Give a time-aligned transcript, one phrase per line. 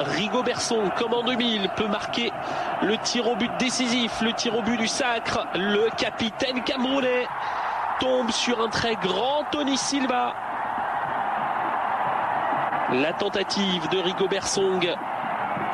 [0.00, 2.32] Rigobert Song, comme en 2000, peut marquer
[2.82, 5.46] le tir au but décisif, le tir au but du sacre.
[5.54, 7.26] Le capitaine camerounais
[8.00, 10.34] tombe sur un très grand Tony Silva.
[12.92, 14.94] La tentative de Rigobert Song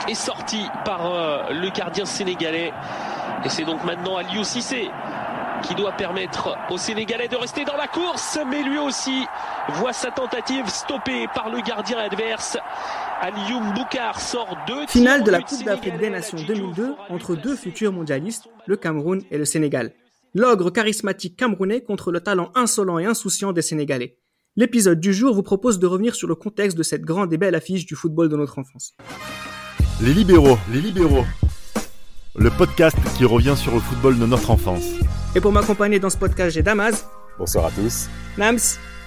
[0.09, 2.73] est sortie par euh, le gardien sénégalais.
[3.45, 4.91] Et c'est donc maintenant Aliou Cissé
[5.63, 9.27] qui doit permettre aux Sénégalais de rester dans la course, mais lui aussi
[9.69, 12.59] voit sa tentative stoppée par le gardien adverse.
[13.25, 17.93] Alioum Boukar sort deux Finale de la Coupe d'Afrique des Nations 2002 entre deux futurs
[17.93, 19.93] mondialistes, le Cameroun et le Sénégal.
[20.35, 24.19] L'ogre charismatique camerounais contre le talent insolent et insouciant des Sénégalais.
[24.57, 27.55] L'épisode du jour vous propose de revenir sur le contexte de cette grande et belle
[27.55, 28.97] affiche du football de notre enfance.
[30.01, 31.25] Les libéraux, les libéraux.
[32.35, 34.95] Le podcast qui revient sur le football de notre enfance.
[35.37, 37.07] Et pour m'accompagner dans ce podcast, j'ai Damas.
[37.39, 38.09] Bonsoir à tous.
[38.37, 38.59] Nams.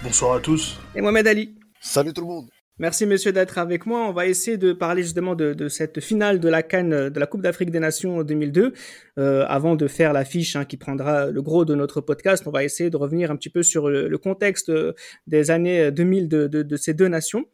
[0.02, 0.80] Bonsoir à tous.
[0.96, 1.54] Et Mohamed Ali.
[1.82, 2.55] Salut tout le monde.
[2.78, 4.06] Merci monsieur d'être avec moi.
[4.06, 7.42] On va essayer de parler justement de, cette finale de la Cannes, de la Coupe
[7.42, 8.74] d'Afrique des Nations 2002.
[9.18, 12.66] Euh, avant de faire l'affiche hein, qui prendra le gros de notre podcast, on va
[12.66, 14.92] essayer de revenir un petit peu sur le, contexte euh,
[15.26, 17.46] des années 2000 de, de ces deux nations.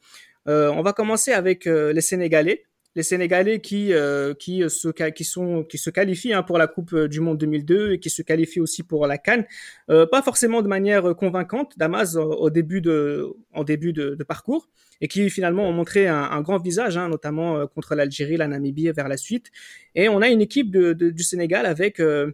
[0.47, 2.63] Euh, on va commencer avec les Sénégalais
[2.95, 6.95] les Sénégalais qui euh, qui se qui sont qui se qualifient hein, pour la Coupe
[6.95, 9.45] du Monde 2002 et qui se qualifient aussi pour la Cannes,
[9.89, 14.69] euh, pas forcément de manière convaincante, Damas au début de en début de, de parcours
[14.99, 18.47] et qui finalement ont montré un, un grand visage, hein, notamment euh, contre l'Algérie, la
[18.47, 19.51] Namibie vers la suite.
[19.95, 22.31] Et on a une équipe de, de, du Sénégal avec euh,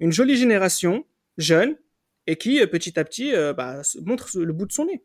[0.00, 1.04] une jolie génération
[1.38, 1.76] jeune
[2.26, 5.02] et qui petit à petit bah, montre le bout de son nez.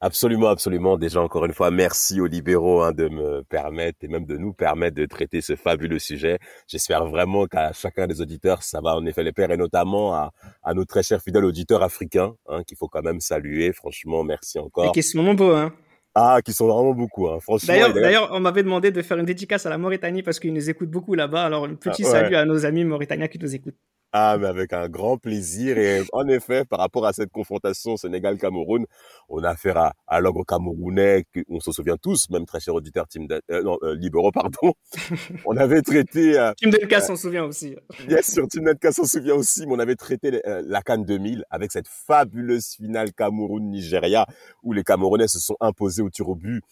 [0.00, 0.98] Absolument, absolument.
[0.98, 4.52] Déjà, encore une fois, merci aux libéraux hein, de me permettre et même de nous
[4.52, 6.38] permettre de traiter ce fabuleux sujet.
[6.68, 10.32] J'espère vraiment qu'à chacun des auditeurs, ça va en effet les plaire et notamment à,
[10.62, 13.72] à nos très chers fidèles auditeurs africains hein, qu'il faut quand même saluer.
[13.72, 14.84] Franchement, merci encore.
[14.84, 15.72] Et qui sont nombreux, hein.
[16.14, 17.40] Ah, qui sont vraiment beaucoup, hein.
[17.40, 17.74] franchement.
[17.74, 20.70] D'ailleurs, d'ailleurs, on m'avait demandé de faire une dédicace à la Mauritanie parce qu'ils nous
[20.70, 21.44] écoutent beaucoup là-bas.
[21.44, 23.76] Alors, un petit ah, salut à nos amis mauritaniens qui nous écoutent.
[24.12, 25.76] Ah, mais avec un grand plaisir.
[25.78, 28.86] Et en effet, par rapport à cette confrontation Sénégal-Cameroun,
[29.28, 33.06] on a affaire à, à l'ogre camerounais, on se souvient tous, même très cher auditeur,
[33.08, 34.72] Team euh, non, euh, Libéraux, pardon.
[35.44, 36.38] on avait traité...
[36.38, 37.76] Euh, Team Delca s'en souvient aussi.
[38.06, 41.72] Bien sûr, Team Delca s'en souvient aussi, mais on avait traité la Cannes 2000 avec
[41.72, 44.26] cette fabuleuse finale Cameroun-Nigeria,
[44.62, 46.62] où les Camerounais se sont imposés au tir au but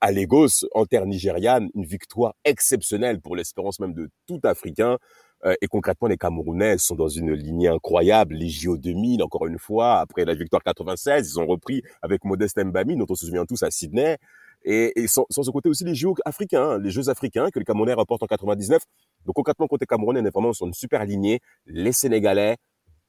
[0.00, 4.98] à Lagos, en terre nigériane, une victoire exceptionnelle pour l'espérance même de tout Africain.
[5.44, 8.34] Euh, et concrètement, les Camerounais sont dans une lignée incroyable.
[8.34, 12.62] Les JO 2000, encore une fois, après la victoire 96, ils ont repris avec Modeste
[12.62, 14.16] Mbami, dont on se souvient tous à Sydney.
[14.64, 17.58] Et, et sans, sans, ce côté aussi les JO africains, hein, les Jeux africains que
[17.58, 18.82] les Camerounais remportent en 99.
[19.26, 21.40] Donc concrètement, côté Camerounais, on est vraiment sur une super lignée.
[21.66, 22.56] Les Sénégalais,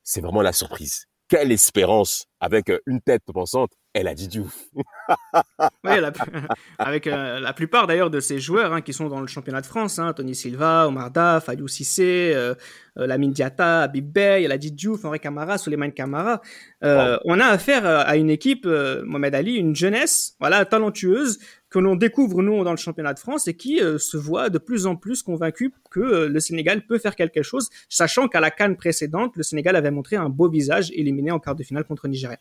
[0.02, 1.06] c'est vraiment la surprise.
[1.28, 4.70] Quelle espérance avec euh, une tête pensante elle a dit Diouf.
[5.84, 5.92] oui,
[6.80, 9.68] avec euh, la plupart d'ailleurs de ces joueurs hein, qui sont dans le championnat de
[9.68, 12.56] France, hein, Tony Silva, Omar Daf, Aliou Cissé, euh,
[12.98, 16.42] euh, Lamine Diata, Abib Bey, elle a dit Diouf, Henri Camara, Souleymane Camara.
[16.82, 21.40] On a affaire à une équipe, Mohamed Ali, une jeunesse, voilà, talentueuse
[21.70, 24.86] que l'on découvre nous dans le championnat de France et qui se voit de plus
[24.86, 29.36] en plus convaincu que le Sénégal peut faire quelque chose, sachant qu'à la Cannes précédente,
[29.38, 32.38] le Sénégal avait montré un beau visage éliminé en quart de finale contre Nigeria.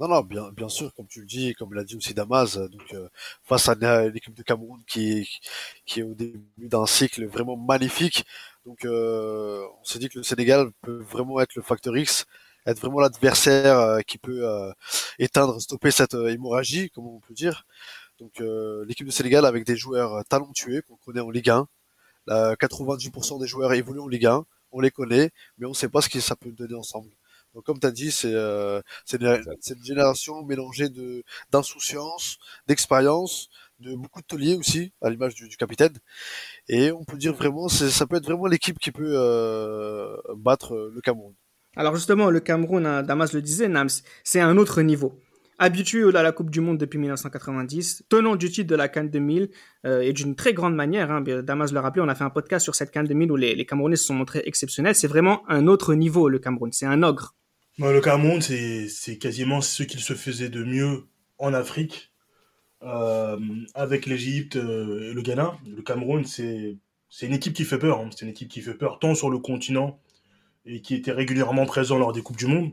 [0.00, 2.94] Non, non, bien, bien sûr, comme tu le dis, comme l'a dit aussi Damas, donc
[2.94, 3.08] euh,
[3.44, 5.28] face à une, équipe de Cameroun qui,
[5.86, 8.24] qui est au début d'un cycle vraiment magnifique.
[8.66, 12.26] Donc, euh, on s'est dit que le Sénégal peut vraiment être le facteur X,
[12.66, 14.44] être vraiment l'adversaire euh, qui peut
[15.20, 17.64] éteindre, stopper cette hémorragie, comme on peut dire.
[18.18, 18.40] Donc,
[18.86, 21.68] l'équipe de Sénégal avec des joueurs talentueux qu'on connaît en Ligue 1.
[22.28, 26.00] 98% des joueurs évoluent en Ligue 1, on les connaît, mais on ne sait pas
[26.00, 27.10] ce que ça peut donner ensemble.
[27.54, 28.80] Donc comme tu as dit, c'est euh,
[29.12, 31.22] une, génération mélangée de
[31.52, 33.48] d'insouciance, d'expérience,
[33.78, 35.96] de beaucoup de tauliers aussi, à l'image du, du, capitaine.
[36.68, 41.00] Et on peut dire vraiment, ça peut être vraiment l'équipe qui peut euh, battre le
[41.00, 41.34] Cameroun.
[41.76, 43.88] Alors justement, le Cameroun, hein, Damas le disait, Nams,
[44.24, 45.20] c'est un autre niveau.
[45.58, 49.50] Habitué à la Coupe du Monde depuis 1990, tenant du titre de la Cannes 2000
[49.86, 51.12] euh, et d'une très grande manière.
[51.12, 53.54] Hein, Damas le rappelait, on a fait un podcast sur cette Cannes 2000 où les,
[53.54, 54.96] les Camerounais se sont montrés exceptionnels.
[54.96, 56.72] C'est vraiment un autre niveau, le Cameroun.
[56.72, 57.36] C'est un ogre
[57.78, 61.06] le Cameroun, c'est quasiment ce qu'il se faisait de mieux
[61.38, 62.12] en Afrique,
[62.82, 63.38] euh,
[63.74, 65.56] avec l'Égypte euh, et le Ghana.
[65.66, 66.76] Le Cameroun, c'est
[67.22, 68.00] une équipe qui fait peur.
[68.00, 68.10] Hein.
[68.10, 69.98] C'est une équipe qui fait peur tant sur le continent
[70.66, 72.72] et qui était régulièrement présent lors des Coupes du Monde.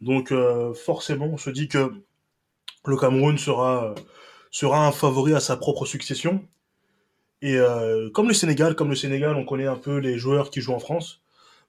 [0.00, 1.92] Donc euh, forcément, on se dit que
[2.84, 3.94] le Cameroun sera,
[4.50, 6.46] sera un favori à sa propre succession.
[7.40, 7.56] Et
[8.14, 10.80] comme le Sénégal, comme le Sénégal, on connaît un peu les joueurs qui jouent en
[10.80, 11.22] France.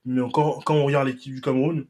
[0.04, 1.86] Mais encore, quand on regarde l'équipe du Cameroun,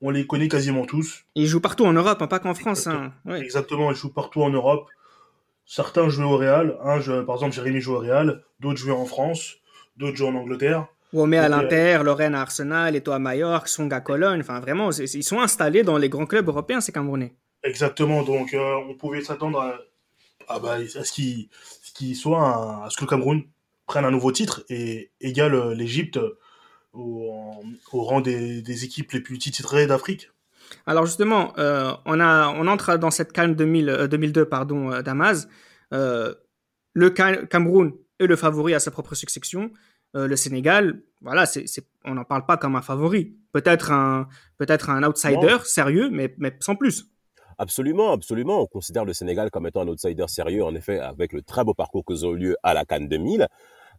[0.00, 1.24] on les connaît quasiment tous.
[1.34, 2.86] Ils jouent partout en Europe, hein, pas qu'en France.
[2.86, 3.12] Hein.
[3.36, 4.88] Exactement, ils jouent partout en Europe.
[5.64, 6.76] certains jouaient au Real.
[6.82, 9.56] Un, par exemple, Jérémy jouait au Real, d'autres jouaient en France,
[9.96, 10.86] d'autres jouaient en Angleterre.
[11.12, 14.40] Met à l'Inter, Lorraine à Arsenal, Eto à Mallorca, Song à Cologne.
[14.40, 17.34] Enfin, vraiment, ils sont installés dans les grands clubs européens, ces Camerounais.
[17.62, 18.22] Exactement.
[18.22, 19.60] Donc, euh, on pouvait s'attendre
[20.48, 23.44] à, bah, à ce qu'il soit à ce que le Cameroun
[23.86, 26.18] prenne un nouveau titre et égale euh, l'Égypte
[26.96, 27.62] au,
[27.92, 30.30] rang des, équipes les plus titrées d'Afrique.
[30.86, 35.46] Alors justement, euh, on, a, on entre dans cette Cannes 2000, 2002 pardon, Damas.
[35.90, 39.70] le Cameroun est le favori à sa propre succession.
[40.16, 41.44] Euh, le Sénégal, voilà,
[42.04, 43.36] on n'en parle pas comme un favori.
[43.52, 47.06] Peut-être un, peut-être un outsider sérieux, mais, mais sans plus.
[47.58, 48.62] Absolument, absolument.
[48.62, 51.74] On considère le Sénégal comme étant un outsider sérieux, en effet, avec le très beau
[51.74, 53.46] parcours que ont eu lieu à la Cannes 2000.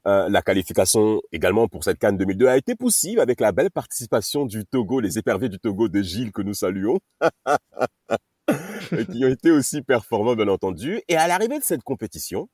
[0.07, 4.45] Euh, la qualification également pour cette Cannes 2002 a été possible avec la belle participation
[4.45, 6.99] du Togo, les éperviers du Togo de Gilles que nous saluons,
[9.11, 11.01] qui ont été aussi performants bien entendu.
[11.09, 12.47] Et à l'arrivée de cette compétition,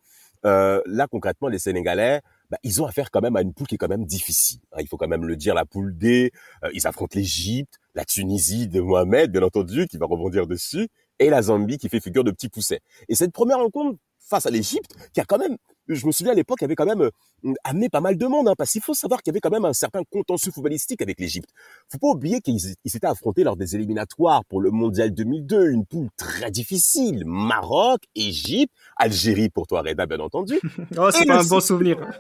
[0.46, 3.76] euh, là concrètement les Sénégalais bah, ils ont affaire quand même à une poule qui
[3.76, 4.60] est quand même difficile.
[4.72, 4.78] Hein.
[4.82, 6.32] il faut quand même le dire, la poule D,
[6.64, 10.88] euh, ils affrontent l'Égypte, la Tunisie de Mohamed, bien entendu, qui va rebondir dessus,
[11.20, 12.82] et la Zambie qui fait figure de petit pousset.
[13.10, 15.58] Et cette première rencontre face à l'Égypte, qui a quand même
[15.88, 18.26] je me souviens à l'époque, il y avait quand même euh, amené pas mal de
[18.26, 21.02] monde, hein, parce qu'il faut savoir qu'il y avait quand même un certain contentieux footballistique
[21.02, 21.50] avec l'Égypte.
[21.92, 26.10] Faut pas oublier qu'ils s'étaient affrontés lors des éliminatoires pour le Mondial 2002, une poule
[26.18, 27.24] très difficile.
[27.26, 30.60] Maroc, Égypte, Algérie pour toi, Reda, bien entendu.
[30.98, 31.98] oh, c'est pas un bon souvenir.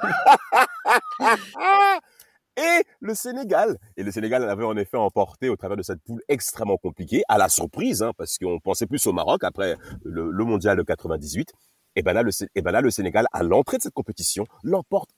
[2.57, 3.77] et le Sénégal.
[3.98, 7.38] Et le Sénégal avait en effet emporté au travers de cette poule extrêmement compliquée, à
[7.38, 11.54] la surprise, hein, parce qu'on pensait plus au Maroc après le, le Mondial de 98.
[11.95, 15.10] Et ben là, le, et ben là, le Sénégal, à l'entrée de cette compétition, l'emporte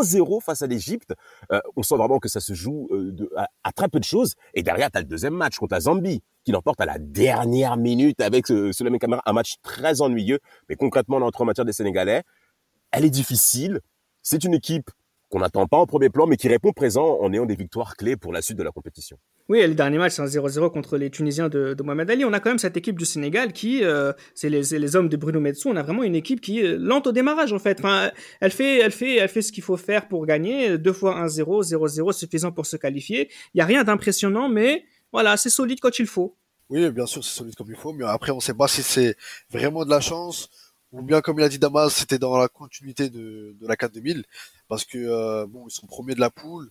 [0.00, 1.14] 1-0 face à l'Égypte.
[1.50, 4.34] Euh, on sent vraiment que ça se joue euh, de, à, très peu de choses.
[4.54, 7.76] Et derrière, tu as le deuxième match contre la Zambie, qui l'emporte à la dernière
[7.76, 10.38] minute avec euh, Souleymane Camara, un match très ennuyeux.
[10.68, 12.22] Mais concrètement, l'entrée en matière des Sénégalais,
[12.90, 13.80] elle est difficile.
[14.22, 14.90] C'est une équipe
[15.32, 18.16] qu'on n'attend pas en premier plan, mais qui répond présent en ayant des victoires clés
[18.16, 19.16] pour la suite de la compétition.
[19.48, 22.24] Oui, le dernier match, c'est un 0-0 contre les Tunisiens de, Mohamed Ali.
[22.26, 25.40] On a quand même cette équipe du Sénégal qui, euh, c'est les, hommes de Bruno
[25.40, 25.70] Metsou.
[25.70, 27.80] On a vraiment une équipe qui est lente au démarrage, en fait.
[27.80, 30.76] Enfin, elle fait, elle fait, elle fait ce qu'il faut faire pour gagner.
[30.76, 33.30] Deux fois 1-0, 0-0, suffisant pour se qualifier.
[33.54, 36.36] Il n'y a rien d'impressionnant, mais voilà, c'est solide quand il faut.
[36.68, 37.94] Oui, bien sûr, c'est solide comme il faut.
[37.94, 39.16] Mais après, on ne sait pas si c'est
[39.50, 40.50] vraiment de la chance
[40.92, 43.92] ou bien comme il a dit Damas, c'était dans la continuité de, de la 4
[43.92, 44.24] 2000
[44.68, 46.70] parce que euh, bon, ils sont premiers de la poule,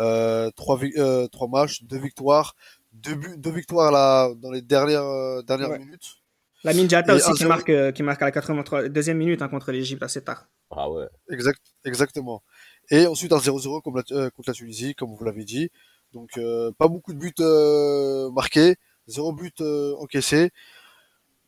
[0.00, 2.56] euh, trois, euh, trois matchs, deux victoires,
[2.92, 6.16] deux, deux victoires là dans les dernières dernières minutes.
[6.64, 10.02] La Minjata aussi qui marque qui marque à la 83 deuxième minute hein, contre l'Égypte
[10.02, 10.48] assez tard.
[10.70, 11.06] Ah ouais.
[11.30, 12.42] Exact, exactement.
[12.90, 15.70] Et ensuite un 0-0 contre la, contre la Tunisie, comme vous l'avez dit.
[16.12, 16.40] Donc
[16.78, 18.76] pas beaucoup de buts marqués,
[19.06, 19.60] zéro but
[19.98, 20.50] encaissé.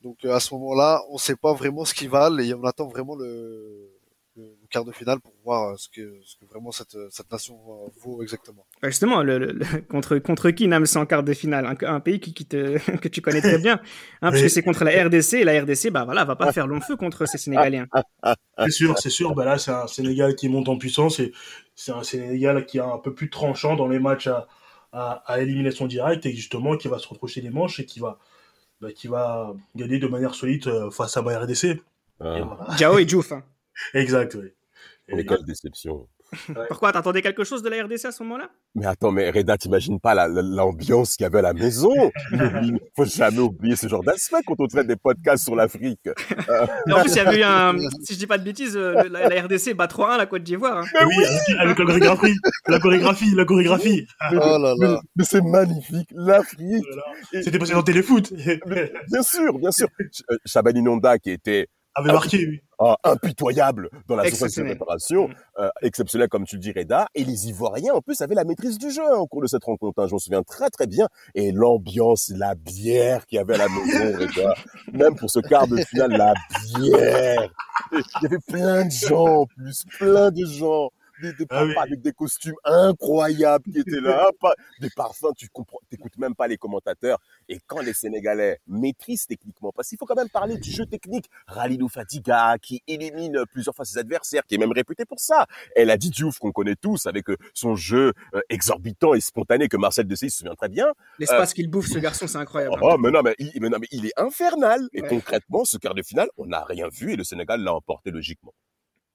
[0.02, 2.86] Donc à ce moment-là, on ne sait pas vraiment ce qu'ils valent et on attend
[2.88, 3.90] vraiment le,
[4.36, 7.88] le, quart de finale pour voir ce que, ce que vraiment cette, cette nation euh,
[8.02, 8.64] vaut exactement.
[8.82, 9.58] Justement, le,
[9.90, 11.76] contre, contre qui Nam en quart de finale?
[11.82, 14.84] Un, pays qui, qui te, que tu connais très bien, hein, parce que c'est contre
[14.84, 17.86] la RDC et la RDC, bah voilà, va pas faire long feu contre ces Sénégaliens.
[18.58, 19.34] C'est sûr, c'est sûr.
[19.34, 21.32] Bah là, c'est un Sénégal qui monte en puissance et
[21.74, 24.48] c'est un Sénégal qui a un peu plus tranchant dans les matchs à,
[24.92, 28.18] à, à élimination directe et justement qui va se reprocher les manches et qui va
[28.80, 31.82] bah, qui va gagner de manière solide euh, face à ma RDC.
[32.20, 32.38] Ah.
[32.38, 33.32] Et Jao et Diouf.
[33.32, 33.44] Hein.
[33.94, 34.52] Exact, oui.
[35.08, 36.08] Et quelle déception.
[36.68, 38.50] Pourquoi T'attendais quelque chose de la RDC à ce moment-là?
[38.74, 41.92] Mais attends, mais Reda, t'imagines pas l'ambiance qu'il y avait à la maison?
[42.96, 46.08] Faut jamais oublier ce genre d'aspect quand on traite des podcasts sur l'Afrique.
[46.90, 49.42] en plus, il y avait eu un, si je dis pas de bêtises, euh, la,
[49.42, 50.78] RDC bat 3-1 la Côte d'Ivoire.
[50.78, 50.84] Hein.
[50.94, 51.24] Mais oui,
[51.58, 54.06] avec, la chorégraphie, la chorégraphie, la chorégraphie.
[54.32, 54.74] Mais, oh
[55.16, 56.84] mais, c'est magnifique, l'Afrique.
[57.32, 58.32] C'était passé dans Téléfoot.
[58.32, 59.88] bien sûr, bien sûr.
[60.44, 62.60] Chabani Nonda qui était avait marqué, oui.
[62.82, 65.34] Ah, impitoyable dans la surface de préparation, mm.
[65.58, 68.78] euh, exceptionnel comme tu le dis Reda, et les Ivoiriens en plus avaient la maîtrise
[68.78, 71.52] du jeu au cours de cette rencontre, hein, je m'en souviens très très bien, et
[71.52, 74.54] l'ambiance, la bière qu'il y avait à la maison Reda,
[74.94, 76.32] même pour ce quart de finale, la
[76.78, 77.52] bière,
[77.92, 80.90] il y avait plein de gens en plus, plein de gens,
[81.20, 84.30] des, des ah avec des costumes incroyables qui étaient là,
[84.80, 87.18] des parfums, tu comprends, t'écoutes même pas les commentateurs.
[87.48, 91.26] Et quand les Sénégalais maîtrisent techniquement, parce qu'il faut quand même parler du jeu technique,
[91.46, 95.46] Ralidou Fatiga, qui élimine plusieurs fois ses adversaires, qui est même réputé pour ça.
[95.76, 99.68] Elle a dit Diouf, qu'on connaît tous, avec euh, son jeu euh, exorbitant et spontané,
[99.68, 100.92] que Marcel Desailly se souvient très bien.
[101.18, 102.76] L'espace euh, qu'il bouffe, ce garçon, c'est incroyable.
[102.82, 104.88] Oh, mais non, mais il, mais non, mais il est infernal.
[104.92, 108.10] Et concrètement, ce quart de finale, on n'a rien vu et le Sénégal l'a emporté
[108.10, 108.54] logiquement.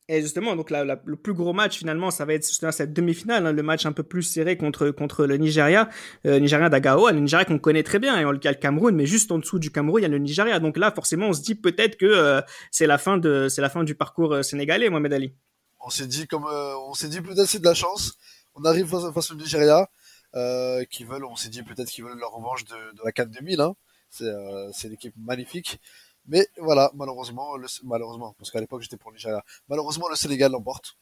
[0.07, 3.51] Et justement, donc le plus gros match finalement, ça va être justement cette demi-finale, hein,
[3.51, 5.89] le match un peu plus serré contre contre le Nigeria,
[6.27, 9.07] euh, Nigeria d'Agaoa, le Nigeria qu'on connaît très bien, et on le le Cameroun, mais
[9.07, 10.59] juste en dessous du Cameroun, il y a le Nigeria.
[10.59, 13.69] Donc là, forcément, on se dit peut-être que euh, c'est la fin de c'est la
[13.69, 15.33] fin du parcours euh, sénégalais, Mohamed Ali.
[15.79, 18.15] On s'est dit comme euh, on s'est dit peut-être c'est de la chance.
[18.53, 19.89] On arrive face, face au Nigeria,
[20.91, 23.59] qui veulent, on s'est dit peut-être qu'ils veulent leur revanche de, la 4 2000.
[23.59, 23.73] Hein.
[24.11, 24.31] C'est
[24.71, 25.79] c'est une équipe magnifique.
[26.27, 29.43] Mais voilà, malheureusement, le, malheureusement, parce qu'à l'époque j'étais pour le Nigeria.
[29.69, 30.97] Malheureusement, le Sénégal l'emporte.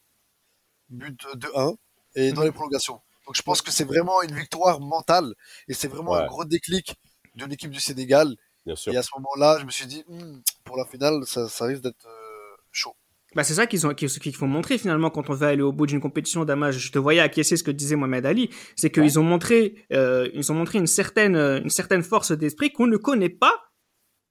[0.90, 1.74] But de 1
[2.16, 3.00] et dans les prolongations.
[3.26, 5.34] Donc je pense que c'est vraiment une victoire mentale
[5.66, 6.18] et c'est vraiment Ouais.
[6.20, 6.94] un gros déclic
[7.36, 8.36] de l'équipe du Sénégal.
[8.66, 8.92] Bien sûr.
[8.92, 11.82] Et à ce moment-là, je me suis dit, Hmm, pour la finale, ça, ça risque
[11.82, 12.94] d'être euh, chaud.
[13.34, 15.72] Bah, c'est ça qu'ils ont, qu'ils qu'ils font montrer finalement quand on va aller au
[15.72, 16.70] bout d'une compétition d'Ama.
[16.70, 20.52] Je te voyais acquiescer ce que disait Mohamed Ali, c'est qu'ils ont montré, euh, ils
[20.52, 23.54] ont montré une certaine, euh, une certaine force d'esprit qu'on ne connaît pas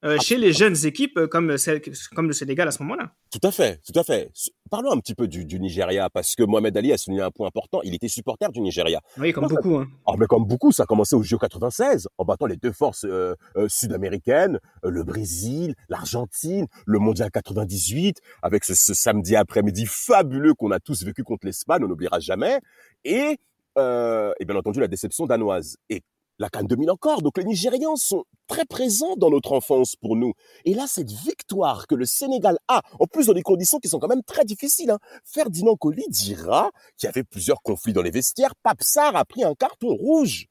[0.04, 1.80] euh, chez les jeunes équipes euh, comme celle,
[2.14, 3.12] comme le Sénégal à ce moment-là.
[3.30, 4.30] Tout à fait, tout à fait.
[4.70, 7.46] Parlons un petit peu du, du Nigeria, parce que Mohamed Ali a souligné un point
[7.46, 7.80] important.
[7.84, 9.00] Il était supporter du Nigeria.
[9.18, 9.76] Oui, comme Comment ça- beaucoup.
[9.78, 9.88] Hein.
[10.06, 13.04] Ah, mais comme beaucoup, ça a commencé au JO 96, en battant les deux forces
[13.04, 19.84] euh, euh, sud-américaines, euh, le Brésil, l'Argentine, le Mondial 98, avec ce, ce samedi après-midi
[19.86, 22.58] fabuleux qu'on a tous vécu contre l'Espagne, on n'oubliera jamais,
[23.04, 23.38] et,
[23.78, 25.76] euh, et bien entendu la déception danoise.
[25.90, 26.02] Et
[26.38, 27.22] la Cannes 2000 encore.
[27.22, 30.32] Donc les Nigérians sont très présents dans notre enfance pour nous.
[30.64, 33.98] Et là, cette victoire que le Sénégal a, en plus dans des conditions qui sont
[33.98, 34.90] quand même très difficiles.
[34.90, 34.98] Hein.
[35.24, 38.54] Ferdinand Colly dira qu'il y avait plusieurs conflits dans les vestiaires.
[38.62, 40.46] Papsar a pris un carton rouge.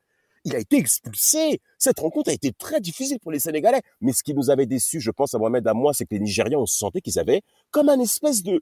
[0.46, 1.62] Il a été expulsé.
[1.78, 3.82] Cette rencontre a été très difficile pour les Sénégalais.
[4.02, 6.20] Mais ce qui nous avait déçus, je pense à Mohamed à moi, c'est que les
[6.20, 8.62] Nigérians, on sentait qu'ils avaient comme un espèce de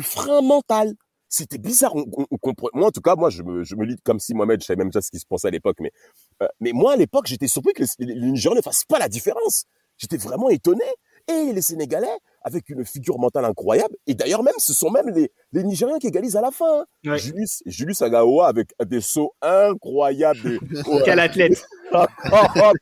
[0.00, 0.94] frein mental.
[1.30, 1.94] C'était bizarre.
[1.94, 2.04] On,
[2.38, 4.66] comprenait- Moi, en tout cas, moi, je me, je me lis comme si Mohamed, je
[4.66, 5.76] savais même pas ce qui se pensait à l'époque.
[5.80, 5.92] Mais,
[6.42, 9.64] euh, mais moi, à l'époque, j'étais surpris que les, les, ne fassent pas la différence.
[9.96, 10.84] J'étais vraiment étonné.
[11.28, 13.94] Et les Sénégalais, avec une figure mentale incroyable.
[14.06, 16.80] Et d'ailleurs, même, ce sont même les, les Nigériens qui égalisent à la fin.
[16.80, 17.10] hein.
[17.10, 17.18] Ouais.
[17.18, 20.58] Julius, Julius Agaoa avec des sauts incroyables.
[21.04, 21.62] Quel athlète.
[21.92, 22.72] Ah, ah, ah,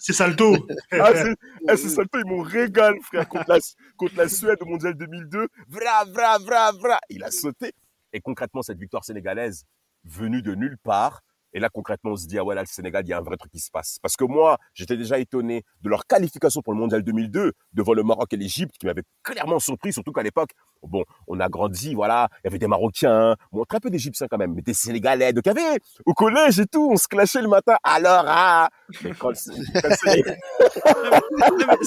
[0.00, 0.56] c'est- Salto.
[0.90, 1.34] C'est,
[1.70, 3.58] eh, c'est Salto, ils m'ont régalé, frère, contre la,
[3.96, 5.46] contre la Suède au Mondial 2002.
[5.68, 6.98] Vra, vra, vra, vra.
[7.10, 7.70] Il a sauté.
[8.12, 9.62] Et concrètement, cette victoire sénégalaise,
[10.02, 11.20] venue de nulle part,
[11.54, 13.22] et là, concrètement, on se dit, ah ouais, là, le Sénégal, il y a un
[13.22, 13.98] vrai truc qui se passe.
[14.02, 18.02] Parce que moi, j'étais déjà étonné de leur qualification pour le Mondial 2002 devant le
[18.02, 20.50] Maroc et l'Égypte, qui m'avait clairement surpris, surtout qu'à l'époque,
[20.82, 23.36] bon, on a grandi, voilà, il y avait des Marocains,
[23.68, 25.32] très peu d'Égyptiens quand même, mais des Sénégalais.
[25.32, 27.76] Donc, il y avait, au collège et tout, on se clashait le matin.
[27.84, 28.68] Alors, ah,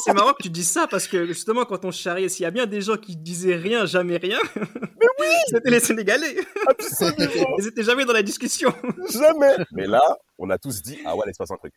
[0.03, 2.51] c'est marrant que tu dises ça parce que justement quand on charriait, s'il y a
[2.51, 6.37] bien des gens qui disaient rien, jamais rien, mais oui, c'était les Sénégalais.
[6.67, 8.73] absolument, Ils étaient jamais dans la discussion.
[9.11, 9.57] jamais.
[9.71, 10.01] Mais là,
[10.37, 11.73] on a tous dit, ah ouais, laisse passer un truc.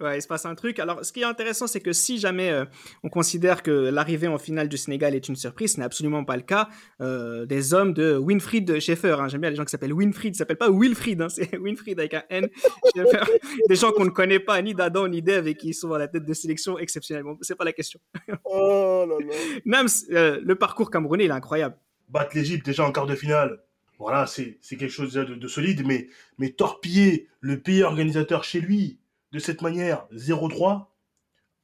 [0.00, 0.80] Ouais, il se passe un truc.
[0.80, 2.64] Alors, ce qui est intéressant, c'est que si jamais euh,
[3.04, 6.34] on considère que l'arrivée en finale du Sénégal est une surprise, ce n'est absolument pas
[6.34, 6.68] le cas
[7.00, 9.16] euh, des hommes de Winfried Schaeffer.
[9.20, 9.28] Hein.
[9.28, 12.14] J'aime bien les gens qui s'appellent Winfried, ils s'appellent pas Wilfried, hein, c'est Winfried avec
[12.14, 12.48] un N.
[13.68, 16.08] Des gens qu'on ne connaît pas, ni d'Adam ni d'Ève, et qui sont à la
[16.08, 17.38] tête de sélection exceptionnellement.
[17.40, 18.00] C'est pas la question.
[18.46, 19.34] Oh là là.
[19.64, 21.76] Nams, euh, le parcours camerounais, il est incroyable.
[22.08, 23.62] Battre l'Égypte déjà en quart de finale.
[23.98, 26.08] Voilà, c'est quelque chose de, de solide, mais,
[26.38, 28.98] mais torpiller le pays organisateur chez lui
[29.34, 30.86] de cette manière, 0-3,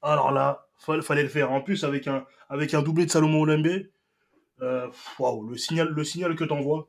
[0.02, 1.52] alors là, fallait, fallait le faire.
[1.52, 3.86] En plus, avec un, avec un doublé de Salomon Olembe,
[4.62, 6.88] euh, waouh, le signal, le signal que t'envoies,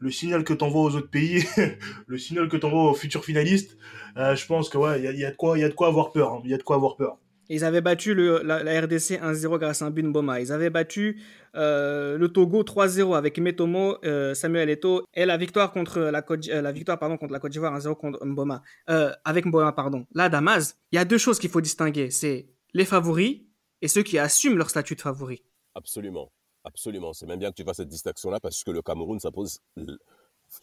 [0.00, 1.44] le signal que t'envoies aux autres pays,
[2.06, 3.78] le signal que t'envoies aux futurs finalistes,
[4.18, 5.74] euh, je pense que il y a, y a de quoi, il y a de
[5.74, 6.34] quoi avoir peur.
[6.34, 6.42] hein.
[6.44, 7.18] Il y a de quoi avoir peur.
[7.54, 10.40] Ils avaient battu la, RDC 1-0 grâce à un but de Boma.
[10.40, 11.20] Ils avaient battu
[11.54, 16.48] euh, le Togo 3-0 avec Metomo, euh, Samuel Eto'o et la victoire contre la, Côte,
[16.48, 18.62] euh, la victoire pardon contre la Côte d'Ivoire 1-0 contre Mboma.
[18.86, 20.06] Avec Mboma pardon.
[20.14, 22.10] Là, Damas, il y a deux choses qu'il faut distinguer.
[22.10, 23.42] C'est les favoris
[23.82, 25.40] et ceux qui assument leur statut de favoris.
[25.74, 26.32] Absolument,
[26.64, 27.12] absolument.
[27.12, 29.60] C'est même bien que tu fasses cette distinction-là parce que le Cameroun s'impose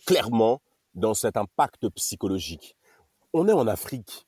[0.07, 0.59] clairement
[0.95, 2.75] dans cet impact psychologique.
[3.33, 4.25] On est en Afrique.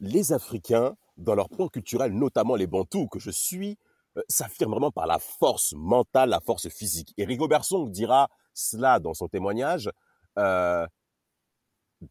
[0.00, 3.78] Les Africains, dans leur plan culturel, notamment les Bantous que je suis,
[4.18, 7.14] euh, s'affirment vraiment par la force mentale, la force physique.
[7.16, 9.90] Et Rigobert Song dira cela dans son témoignage.
[10.38, 10.86] euh,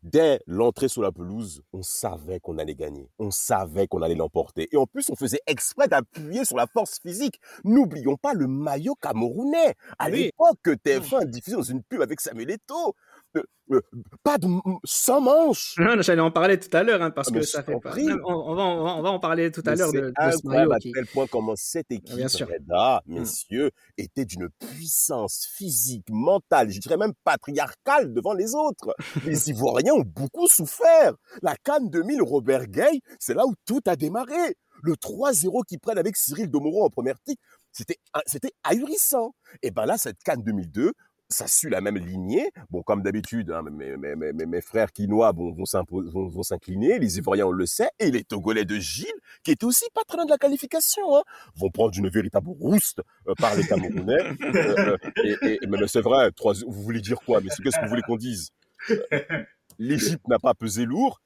[0.03, 3.09] dès l'entrée sur la pelouse, on savait qu'on allait gagner.
[3.19, 4.69] On savait qu'on allait l'emporter.
[4.71, 7.41] Et en plus, on faisait exprès d'appuyer sur la force physique.
[7.65, 9.75] N'oublions pas le maillot camerounais.
[9.99, 10.11] À Oui.
[10.23, 12.95] l'époque, que TF1 diffusait dans une pub avec Samuel Eto'o.
[13.35, 13.79] Euh,
[14.23, 14.47] pas de
[14.83, 15.75] sans manches.
[15.77, 17.95] Non, J'allais en parler tout à l'heure hein, parce Ah, que ça fait pas.
[17.95, 20.71] Non, On, va, on, va, on va en parler tout à l'heure de, de ce
[20.73, 20.91] à Qui...
[20.91, 22.47] quel point comment cette équipe, bien sûr.
[22.49, 23.19] Reda, Mm.
[23.19, 28.93] messieurs, était d'une puissance physique, mentale, je dirais même patriarcale devant les autres.
[29.25, 31.13] Les Ivoiriens ont beaucoup souffert.
[31.41, 34.57] La Cannes 2000, Robert Gay, c'est là où tout a démarré.
[34.83, 37.39] Le 3-0 qu'ils prennent avec Cyril Domoro en première tic.
[37.71, 39.33] C'était, c'était ahurissant.
[39.61, 40.91] Et ben là, cette Cannes 2002,
[41.31, 42.51] ça suit la même lignée.
[42.69, 47.17] Bon, comme d'habitude, hein, mes, mes, mes, mes, frères quinois vont, vont, vont s'incliner, les
[47.17, 49.07] Ivoiriens, on le sait, et les Togolais de Gilles,
[49.43, 51.23] qui étaient aussi pas très loin de la qualification, hein,
[51.55, 54.21] vont prendre une véritable rouste euh, par les Camerounais.
[54.41, 57.41] Euh, euh, et, mais c'est vrai, trois, vous voulez dire quoi?
[57.41, 58.49] Mais qu'est-ce que vous voulez qu'on dise?
[59.79, 61.21] L'Égypte n'a pas pesé lourd.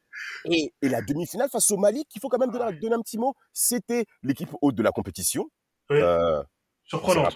[0.46, 3.18] Et, et la demi-finale face au Mali, qu'il faut quand même donner, donner un petit
[3.18, 5.50] mot, c'était l'équipe haute de la compétition.
[5.90, 5.98] Oui.
[6.00, 6.42] Euh,
[6.86, 7.28] Surprenant.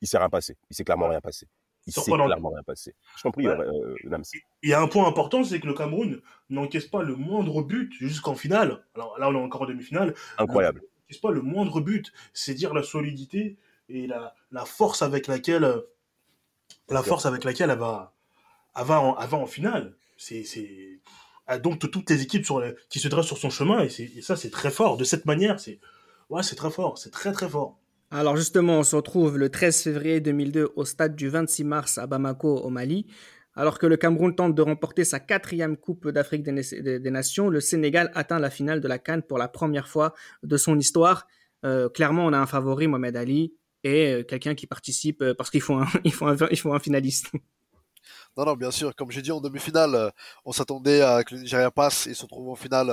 [0.00, 0.56] Il s'est rien passé.
[0.70, 1.46] Il s'est clairement rien passé.
[1.86, 2.94] Il s'est clairement rien passé.
[3.16, 4.22] Je prie, euh, Nams.
[4.62, 7.92] Il y a un point important, c'est que le Cameroun n'encaisse pas le moindre but
[7.94, 8.84] jusqu'en finale.
[8.94, 10.14] Alors là, on est encore en demi-finale.
[10.38, 10.80] Incroyable.
[10.80, 12.12] N'encaisse pas le moindre but.
[12.32, 13.56] C'est dire la solidité
[13.88, 15.80] et la, la force avec laquelle, euh,
[16.88, 18.14] la force avec laquelle elle va,
[18.76, 19.96] elle va en, elle va en finale.
[20.16, 20.44] C'est,
[21.62, 24.36] dompte toutes les équipes sur les- qui se dressent sur son chemin et, et ça,
[24.36, 24.96] c'est très fort.
[24.96, 25.80] De cette manière, c'est,
[26.30, 26.96] ouais, c'est très fort.
[26.96, 27.78] C'est très, très fort.
[28.14, 32.06] Alors justement, on se retrouve le 13 février 2002 au stade du 26 mars à
[32.06, 33.06] Bamako, au Mali.
[33.54, 38.12] Alors que le Cameroun tente de remporter sa quatrième Coupe d'Afrique des, Nations, le Sénégal
[38.14, 41.26] atteint la finale de la Cannes pour la première fois de son histoire.
[41.64, 45.48] Euh, clairement, on a un favori, Mohamed Ali, et euh, quelqu'un qui participe euh, parce
[45.48, 45.86] qu'il faut un,
[46.20, 47.30] un, finaliste.
[48.36, 48.94] Non, non, bien sûr.
[48.94, 50.12] Comme j'ai dit en demi-finale,
[50.44, 52.88] on s'attendait à que le Nigeria passe et se retrouve en finale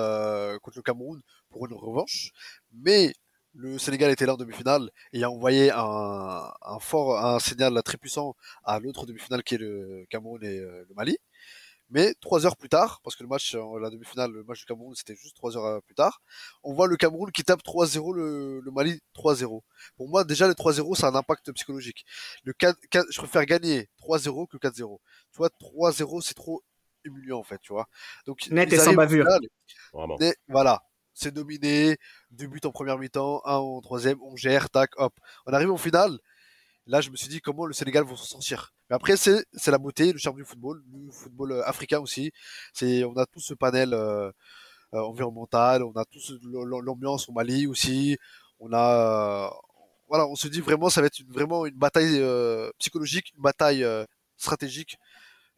[0.62, 2.32] contre le Cameroun pour une revanche.
[2.72, 3.14] Mais
[3.56, 7.98] le Sénégal était là en demi-finale et a envoyé un, un fort, un signal très
[7.98, 11.18] puissant à l'autre demi-finale qui est le Cameroun et euh, le Mali.
[11.92, 14.66] Mais trois heures plus tard, parce que le match, euh, la demi-finale, le match du
[14.66, 16.22] Cameroun, c'était juste trois heures euh, plus tard,
[16.62, 19.62] on voit le Cameroun qui tape 3-0, le, le Mali 3-0.
[19.98, 22.06] Pour moi, déjà, le 3-0, ça a un impact psychologique.
[22.44, 25.00] Le 4, 4 je préfère gagner 3-0 que 4-0
[25.32, 26.62] tu vois, 3-0, c'est trop
[27.04, 27.88] humiliant, en fait, tu vois.
[28.28, 29.26] Donc, Net et sans bavure.
[29.26, 29.42] finale,
[29.92, 30.18] Vraiment.
[30.48, 31.98] voilà, c'est dominé,
[32.32, 35.14] deux buts en première mi-temps, un en troisième, on gère, tac, hop.
[35.46, 36.20] On arrive en finale,
[36.88, 38.74] là, je me suis dit comment le Sénégal va s'en sortir.
[38.90, 42.32] Mais après, c'est la beauté, le charme du football, du football euh, africain aussi.
[42.74, 44.32] C'est On a tout ce panel euh,
[44.94, 46.38] euh, environnemental, on a l-
[46.84, 48.18] l'ambiance au Mali aussi,
[48.60, 49.52] on a...
[50.08, 52.22] voilà, on se dit vraiment, ça va être vraiment une bataille
[52.80, 53.86] psychologique, une bataille
[54.38, 54.98] stratégique.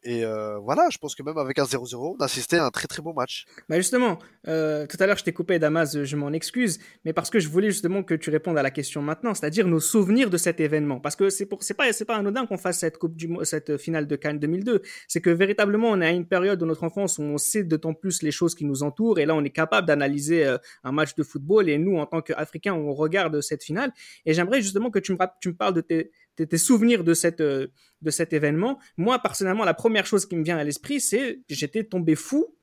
[0.04, 2.70] Et euh, voilà, je pense que même avec un 0-0, on a assisté à un
[2.70, 3.44] très très beau match.
[3.68, 7.30] Bah justement, euh, tout à l'heure je t'ai coupé Damas, je m'en excuse, mais parce
[7.30, 10.36] que je voulais justement que tu répondes à la question maintenant, c'est-à-dire nos souvenirs de
[10.36, 13.16] cet événement, parce que c'est pour c'est pas c'est pas anodin qu'on fasse cette coupe
[13.16, 16.64] du cette finale de Cannes 2002, c'est que véritablement on est à une période de
[16.64, 19.44] notre enfance où on sait d'autant plus les choses qui nous entourent et là on
[19.44, 23.40] est capable d'analyser euh, un match de football et nous en tant qu'Africains on regarde
[23.40, 23.92] cette finale.
[24.26, 27.40] Et j'aimerais justement que tu me tu me parles de tes tes, souvenirs de cette
[27.40, 27.68] euh,
[28.00, 28.78] de cet événement.
[28.96, 32.56] Moi personnellement la première chose qui me vient à l'esprit c'est que j'étais tombé fou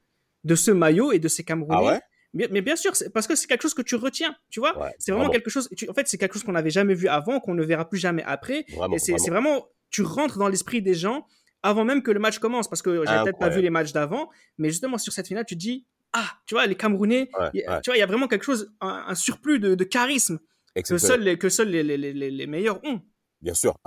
[0.43, 1.75] de ce maillot et de ces Camerounais.
[1.87, 2.01] Ah ouais?
[2.33, 4.77] Mais, mais bien sûr, parce que c'est quelque chose que tu retiens, tu vois?
[4.79, 5.67] Ouais, c'est vraiment, quelque chose.
[5.75, 7.97] tu- en fait, c'est quelque chose qu'on n'avait jamais vu avant, qu'on ne verra plus
[7.97, 8.65] jamais après.
[8.69, 9.67] Vraiment, et c'est vraiment.
[9.89, 11.25] tu rentres dans l'esprit des gens
[11.63, 14.29] avant même que le match commence, parce que j'avais peut-être pas vu les matchs d'avant,
[14.59, 17.63] mais justement sur cette finale, tu te dis, ah, tu vois, les Camerounais, Ouais, y
[17.63, 17.81] a- ouais.
[17.81, 20.39] tu vois, il y a vraiment quelque chose, un, un surplus de, de charisme
[20.83, 23.01] que seuls les, que seuls les, les, les, les meilleurs ont.
[23.41, 23.77] Bien sûr,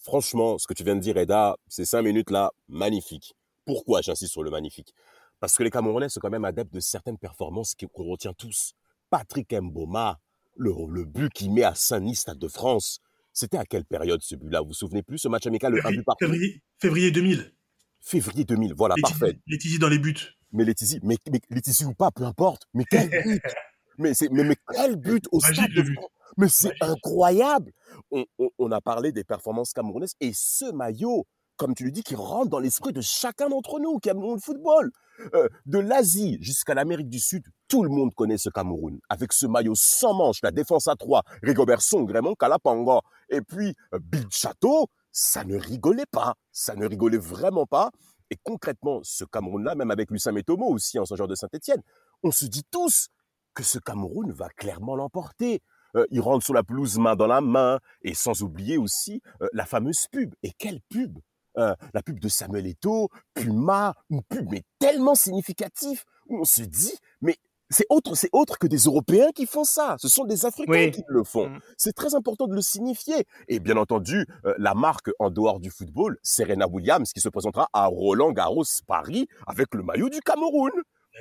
[0.00, 3.34] franchement, ce que tu viens de dire, Eda, ces cinq minutes-là, magnifiques.
[3.64, 4.92] Pourquoi j'insiste sur le magnifique?
[5.40, 8.74] Parce que les Camerounais sont quand même adeptes de certaines performances qu'on retient tous.
[9.08, 10.18] Patrick Mboma,
[10.56, 13.00] le, le but qu'il met à Saint-Denis, Stade de France,
[13.32, 14.62] c'était à quelle période ce but-là?
[14.62, 16.24] Vous vous souvenez plus Ce match amical, le un but partout?
[16.24, 17.54] Février, février 2000.
[18.00, 19.38] Février 2000, voilà, parfait.
[19.46, 20.16] Laetitia dans les buts.
[20.50, 21.40] Mais Laetitia, mais, mais
[21.86, 22.66] ou pas, peu importe.
[22.74, 23.42] Mais quel but?
[24.00, 25.94] Mais, mais, mais quel but au Magique, stade de but.
[25.94, 26.10] France?
[26.36, 27.72] Mais c'est incroyable
[28.10, 32.02] on, on, on a parlé des performances camerounaises et ce maillot, comme tu le dis,
[32.02, 34.90] qui rentre dans l'esprit de chacun d'entre nous qui aimons le football.
[35.34, 39.00] Euh, de l'Asie jusqu'à l'Amérique du Sud, tout le monde connaît ce Cameroun.
[39.08, 43.74] Avec ce maillot sans manche, la défense à trois, Rigobert Song, Raymond Kalapanga, et puis
[43.94, 46.34] euh, Bill Chateau, ça ne rigolait pas.
[46.52, 47.90] Ça ne rigolait vraiment pas.
[48.30, 51.82] Et concrètement, ce Cameroun-là, même avec Lucien Metomo aussi, ancien joueur de Saint-Etienne,
[52.22, 53.08] on se dit tous
[53.54, 55.62] que ce Cameroun va clairement l'emporter.
[55.98, 59.48] Euh, il rentre sur la pelouse main dans la main, et sans oublier aussi euh,
[59.52, 60.34] la fameuse pub.
[60.42, 61.18] Et quelle pub
[61.58, 66.62] Euh, La pub de Samuel Eto'o, Puma, une pub mais tellement significative, où on se
[66.62, 67.36] dit, mais
[67.70, 69.96] c'est autre, c'est autre que des Européens qui font ça.
[69.98, 70.90] Ce sont des Africains Oui.
[70.92, 71.48] qui le font.
[71.50, 71.60] Mm.
[71.76, 73.24] C'est très important de le signifier.
[73.48, 77.68] Et bien entendu, euh, la marque en dehors du football, Serena Williams, qui se présentera
[77.72, 80.70] à Roland Garros Paris avec le maillot du Cameroun.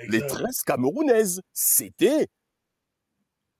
[0.07, 0.43] Les Exact.
[0.43, 1.41] 13 Camerounaises.
[1.53, 2.27] C'était...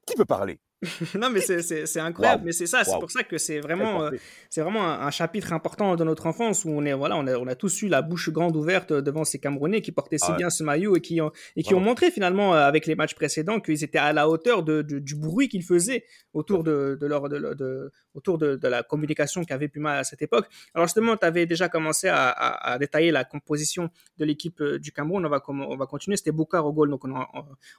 [0.05, 0.59] Qui peut parler?
[1.15, 2.43] non, mais c'est incroyable.
[2.45, 4.11] Mais c'est ça, c'est pour ça que c'est vraiment, euh,
[4.49, 7.47] c'est vraiment un, chapitre important de notre enfance où on est, voilà, on a, on
[7.47, 10.63] a tous eu la bouche grande ouverte devant ces Camerounais qui portaient si bien ce
[10.63, 13.83] maillot et qui ont, et qui ont montré finalement euh, avec les matchs précédents qu'ils
[13.83, 18.37] étaient à la hauteur de, du bruit qu'ils faisaient autour de, de leur, de, autour
[18.37, 20.45] de, la communication qu'avait Puma à cette époque.
[20.75, 24.91] Alors justement, tu avais déjà commencé à, à, détailler la composition de l'équipe euh, du
[24.91, 25.25] Cameroun.
[25.25, 26.17] On va, on va continuer.
[26.17, 27.15] C'était Boukar au goal, donc on,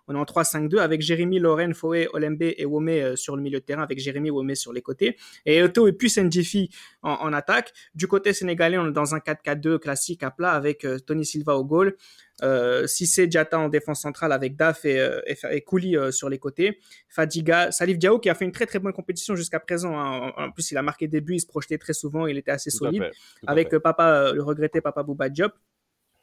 [0.08, 3.60] on est en 3-5-2 avec Jérémy, Lorraine, Foé, Olembe et Wome euh, sur le milieu
[3.60, 5.16] de terrain avec Jérémy Womé sur les côtés.
[5.46, 6.70] Et Otto et puis Ndjifi
[7.02, 7.72] en, en, attaque.
[7.94, 11.56] Du côté sénégalais, on est dans un 4-4-2 classique à plat avec euh, Tony Silva
[11.56, 11.96] au goal.
[12.42, 15.20] Euh, Sissé Diata en défense centrale avec Daf et, euh,
[15.50, 16.78] et, Kouli sur les côtés.
[17.08, 19.98] Fadiga, Salif Diao qui a fait une très très bonne compétition jusqu'à présent.
[19.98, 20.32] Hein.
[20.36, 22.70] En, plus, il a marqué des buts, il se projetait très souvent, il était assez
[22.70, 23.10] solide.
[23.46, 25.52] avec papa, le regretté Papa Bouba Diop.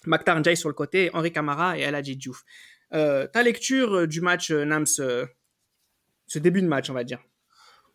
[0.05, 2.43] Maktar Ndiaye sur le côté, Henri Camara et Aladji Diouf.
[2.91, 4.85] ta lecture du match Nams
[6.27, 7.19] ce début de match, on va dire.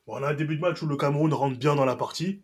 [0.07, 2.43] on a un début de match où le Cameroun rentre bien dans la partie.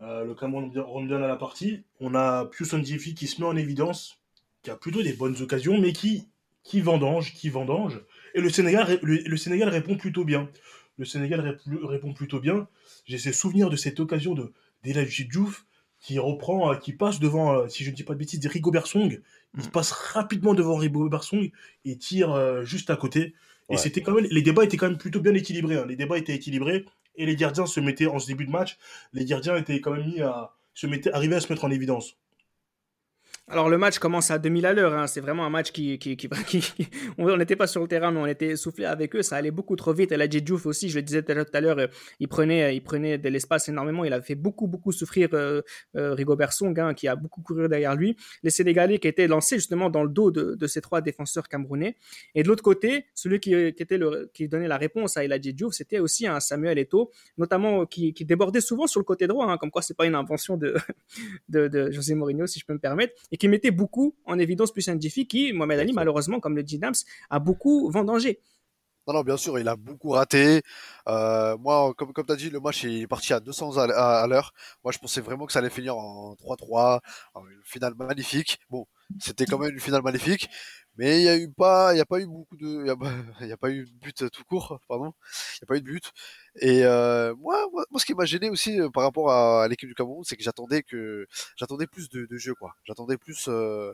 [0.00, 1.84] Euh, le Cameroun rentre bien dans la partie.
[2.00, 4.18] On a Pius Ndjifi qui se met en évidence,
[4.62, 6.28] qui a plutôt des bonnes occasions, mais qui,
[6.64, 8.00] qui vendange, qui vendange.
[8.34, 10.48] Et le Sénégal, le, Sénégal répond plutôt bien.
[10.98, 12.68] Le Sénégal répond plutôt bien.
[13.04, 15.64] J'ai ces souvenirs de cette occasion de d'Eladji Diouf
[16.00, 18.48] qui reprend, euh, qui passe devant, euh, si je ne dis pas de bêtises, des
[18.48, 19.20] Rigobert Song.
[19.56, 19.68] Il mm.
[19.68, 21.52] passe rapidement devant Rigobert Song
[21.84, 23.34] et tire juste à côté.
[23.72, 25.76] Et c'était quand même, les débats étaient quand même plutôt bien équilibrés.
[25.76, 25.86] Hein.
[25.88, 26.84] Les débats étaient équilibrés
[27.16, 28.78] et les gardiens se mettaient en ce début de match,
[29.12, 32.16] les gardiens étaient quand même mis à se mettaient, arrivaient à se mettre en évidence.
[33.48, 35.08] Alors le match commence à 2000 à l'heure, hein.
[35.08, 35.98] c'est vraiment un match qui,
[37.18, 39.74] on n'était pas sur le terrain mais on était soufflé avec eux, ça allait beaucoup
[39.74, 40.12] trop vite.
[40.12, 40.26] Et la
[40.64, 41.88] aussi, je le disais tout à l'heure, euh,
[42.20, 45.60] il prenait, il prenait de l'espace énormément, il a fait beaucoup beaucoup souffrir euh,
[45.96, 48.16] euh Rigobert Song, hein, qui a beaucoup couru derrière lui.
[48.44, 51.96] Les Sénégalais qui étaient lancés justement dans le dos de, ces trois défenseurs camerounais.
[52.36, 55.98] Et de l'autre côté, celui qui, était le, qui donnait la réponse à Diouf, c'était
[55.98, 59.82] aussi un Samuel Eto'o, notamment qui, débordait souvent sur le côté droit, hein, comme quoi
[59.82, 60.76] c'est pas une invention de
[61.90, 65.26] José Mourinho si je peux me permettre et qui mettait beaucoup en évidence plus Ndifi
[65.26, 66.94] qui, Mohamed Ali, malheureusement, comme le dit Nams,
[67.30, 68.40] a beaucoup vendangé.
[69.08, 70.62] Non, non, bien sûr, il a beaucoup raté.
[71.08, 74.52] Euh, moi, comme, comme tu as dit, le match est parti à 200 à, l'heure.
[74.84, 77.00] Moi, je pensais vraiment que ça allait finir en 3-3,
[77.34, 78.60] une finale magnifique.
[78.70, 78.86] Bon,
[79.18, 80.48] c'était quand même une finale magnifique,
[80.96, 82.90] mais il y a eu pas, il y a pas eu beaucoup de, il y
[82.90, 82.94] a,
[83.46, 85.14] y a, pas eu de but tout court, pardon.
[85.56, 86.12] Il y a pas eu de but.
[86.60, 89.94] Et euh, moi, moi, ce qui m'a gêné aussi euh, par rapport à, l'équipe du
[89.94, 91.26] Cameroun, c'est que j'attendais que
[91.56, 92.74] j'attendais plus de, de jeu, quoi.
[92.84, 93.92] J'attendais plus, euh,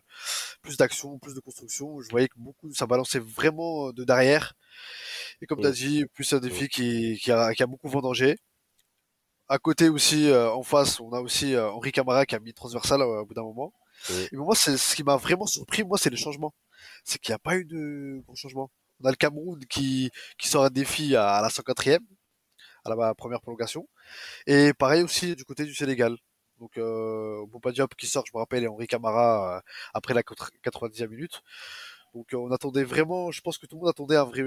[0.63, 2.01] plus d'action, plus de construction.
[2.01, 4.55] Je voyais que beaucoup, ça balançait vraiment de derrière.
[5.41, 8.39] Et comme tu as dit, plus un défi qui, qui, a, qui a beaucoup vendangé.
[9.49, 13.25] À côté aussi, en face, on a aussi Henri Camara qui a mis transversal au
[13.25, 13.73] bout d'un moment.
[14.33, 16.53] Et moi, c'est ce qui m'a vraiment surpris, moi, c'est le changement.
[17.09, 18.71] C'est qu'il n'y a pas eu de gros changement.
[19.01, 22.01] On a le Cameroun qui, qui sort un défi à, la 104e,
[22.85, 23.89] à la première prolongation.
[24.47, 26.19] Et pareil aussi du côté du Sénégal.
[26.61, 29.61] Donc, euh, Boba qui sort, je me rappelle, et Henri Camara euh,
[29.95, 31.43] après la 90e minute.
[32.15, 34.43] Donc, euh, on attendait vraiment, je pense que tout le monde attendait un vrai,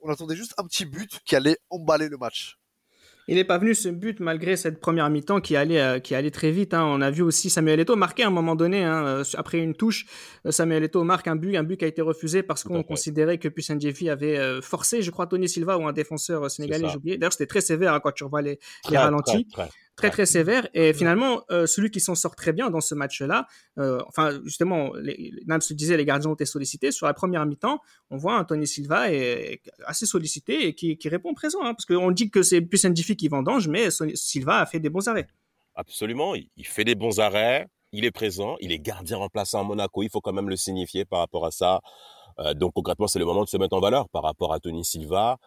[0.00, 2.58] on attendait juste un petit but qui allait emballer le match
[3.28, 6.30] il n'est pas venu ce but malgré cette première mi-temps qui allait euh, qui allait
[6.30, 6.72] très vite.
[6.72, 6.84] Hein.
[6.84, 9.74] On a vu aussi Samuel Eto'o marquer à un moment donné hein, euh, après une
[9.74, 10.06] touche.
[10.46, 13.38] Euh, Samuel Eto'o marque un but, un but qui a été refusé parce qu'on considérait
[13.38, 17.18] que Jeffy avait forcé, je crois, Tony Silva ou un défenseur sénégalais, j'ai oublié.
[17.18, 18.58] D'ailleurs, c'était très sévère hein, quand tu revois les,
[18.90, 19.70] les ralentis très très
[20.24, 20.68] sévère.
[20.74, 23.46] Et finalement, euh, celui qui s'en sort très bien dans ce match-là,
[23.78, 26.92] euh, enfin justement, les, Nams se disait, les gardiens ont été sollicités.
[26.92, 27.80] Sur la première mi-temps,
[28.10, 32.10] on voit Anthony Silva est assez sollicité et qui, qui répond présent, hein, parce qu'on
[32.10, 35.28] dit que c'est plus Ndifi qui vendange, mais Silva a fait des bons arrêts.
[35.74, 40.02] Absolument, il, fait des bons arrêts, il est présent, il est gardien remplaçant à Monaco,
[40.02, 41.80] il faut quand même le signifier par rapport à ça.
[42.40, 44.84] Euh, donc concrètement, c'est le moment de se mettre en valeur par rapport à Tony
[44.84, 45.38] Silva.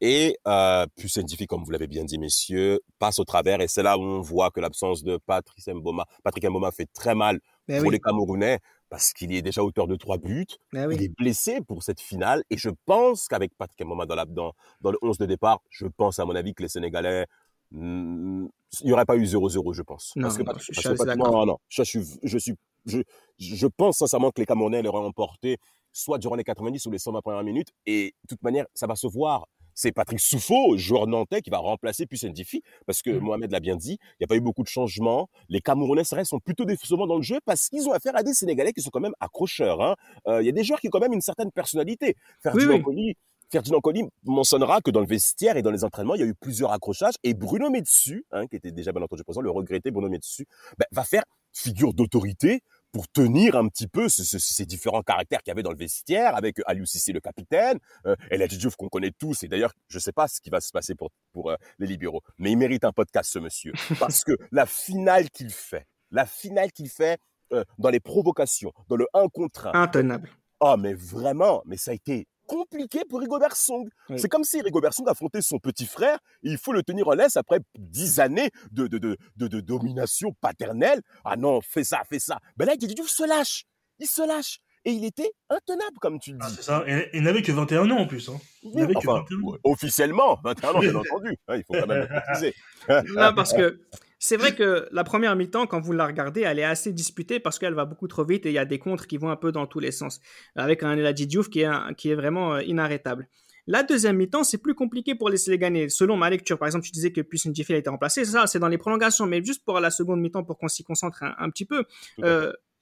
[0.00, 3.60] Et euh, plus scientifique, comme vous l'avez bien dit, messieurs, passe au travers.
[3.60, 7.14] Et c'est là où on voit que l'absence de Patrick Mboma, Patrick Mboma fait très
[7.14, 10.46] mal ben pour les Camerounais parce qu'il est déjà auteur de trois buts.
[10.72, 12.42] Ben il est blessé pour cette finale.
[12.50, 15.86] Et je pense qu'avec Patrick Mboma dans, la, dans, dans le 11 de départ, je
[15.86, 17.26] pense à mon avis que les Sénégalais
[17.70, 18.46] hmm,
[18.80, 20.12] il n'y aurait pas eu 0-0, je pense.
[20.16, 22.54] Non, parce que, non, je, non, je suis, je suis,
[22.86, 23.00] je,
[23.38, 25.58] je pense sincèrement que les Camerounais l'auraient emporté
[25.92, 27.68] soit durant les 90 ou les 120 premières minutes.
[27.86, 31.58] Et de toute manière, ça va se voir c'est Patrick Souffaut, joueur nantais, qui va
[31.58, 33.20] remplacer Pusendifi, parce que mmh.
[33.20, 35.28] Mohamed l'a bien dit, il n'y a pas eu beaucoup de changements.
[35.48, 38.72] Les Camerounais sont plutôt défensivement dans le jeu parce qu'ils ont affaire à des Sénégalais
[38.72, 39.80] qui sont quand même accrocheurs.
[39.80, 39.96] Hein.
[40.26, 42.16] Euh, il y a des joueurs qui ont quand même une certaine personnalité.
[42.42, 43.14] Ferdinand oui,
[43.50, 46.34] Ferdinand Colli mentionnera que dans le vestiaire et dans les entraînements, il y a eu
[46.34, 50.08] plusieurs accrochages et Bruno Metsu, hein, qui était déjà bien entendu présent, le regretté Bruno
[50.08, 50.46] Metsu,
[50.78, 55.52] ben, va faire figure d'autorité pour tenir un petit peu ces différents caractères qu'il y
[55.52, 59.42] avait dans le vestiaire avec Aliou Cissé le capitaine, euh, El Diouf qu'on connaît tous
[59.42, 62.22] et d'ailleurs je sais pas ce qui va se passer pour pour euh, les libéraux,
[62.38, 66.72] mais il mérite un podcast ce monsieur parce que la finale qu'il fait, la finale
[66.72, 67.18] qu'il fait
[67.52, 69.72] euh, dans les provocations, dans le 1 contre 1.
[69.74, 70.30] Intenable.
[70.60, 73.88] Oh mais vraiment, mais ça a été compliqué pour Rigobert Song.
[74.16, 77.12] C'est comme si Rigobert Song affrontait son petit frère et il faut le tenir en
[77.12, 81.00] laisse après dix années de, de, de, de, domination paternelle.
[81.24, 82.38] Ah non, fais ça, fais ça.
[82.56, 83.66] Ben là, Diouf se lâche.
[84.00, 84.58] Il se lâche.
[84.84, 86.56] Et il était intenable, comme tu le ah, dis.
[86.56, 86.82] c'est ça.
[86.88, 88.28] Et il n'avait que 21 ans en plus.
[88.30, 88.40] Hein.
[88.62, 89.56] Il n'avait que 21 ans.
[89.62, 91.36] Officiellement, 21 ans, bien entendu.
[91.46, 92.54] Hein, il faut quand même le préciser.
[93.14, 93.78] non, parce que
[94.22, 97.58] c'est vrai que la première mi-temps, quand vous la regardez, elle est assez disputée parce
[97.58, 99.50] qu'elle va beaucoup trop vite et il y a des contres qui vont un peu
[99.50, 100.20] dans tous les sens.
[100.54, 103.28] Avec un Eladji Diouf qui est, qui est vraiment euh, inarrêtable.
[103.66, 105.88] La deuxième mi-temps, c'est plus compliqué pour les Sénégalais.
[105.88, 108.26] Selon ma lecture, par exemple, tu disais que Puissant a été remplacé.
[108.26, 109.26] Ça, c'est dans les prolongations.
[109.26, 111.84] Mais juste pour la seconde mi-temps, pour qu'on s'y concentre un, petit peu,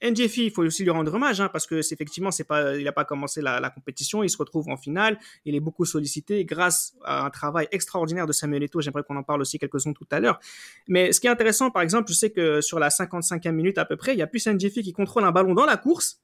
[0.01, 2.83] NJFI, il faut aussi lui rendre hommage, hein, parce que c'est effectivement, c'est pas, il
[2.83, 6.93] n'a pas commencé la, compétition, il se retrouve en finale, il est beaucoup sollicité grâce
[7.03, 8.81] à un travail extraordinaire de Samuel Eto'o.
[8.81, 10.39] J'aimerais qu'on en parle aussi quelques secondes tout à l'heure.
[10.87, 13.85] Mais ce qui est intéressant, par exemple, je sais que sur la 55e minute à
[13.85, 16.21] peu près, il y a plus NJFI qui contrôle un ballon dans la course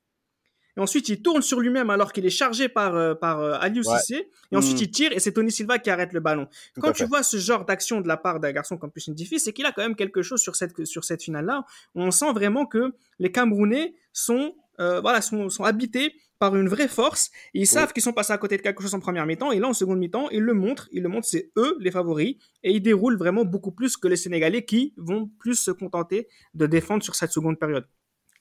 [0.77, 3.83] et ensuite il tourne sur lui-même alors qu'il est chargé par euh, par euh, Aliou
[3.83, 4.83] Cissé et ensuite mm.
[4.83, 6.47] il tire et c'est Tony Silva qui arrête le ballon.
[6.79, 9.53] Quand tu vois ce genre d'action de la part d'un garçon comme Pusin Diffie, c'est
[9.53, 11.65] qu'il a quand même quelque chose sur cette sur cette finale là.
[11.95, 16.89] On sent vraiment que les Camerounais sont euh, voilà sont, sont habités par une vraie
[16.89, 17.31] force.
[17.53, 19.69] ils savent qu'ils sont passés à côté de quelque chose en première mi-temps et là
[19.69, 22.81] en seconde mi-temps ils le montrent, ils le montrent, c'est eux les favoris et ils
[22.81, 27.15] déroulent vraiment beaucoup plus que les Sénégalais qui vont plus se contenter de défendre sur
[27.15, 27.85] cette seconde période.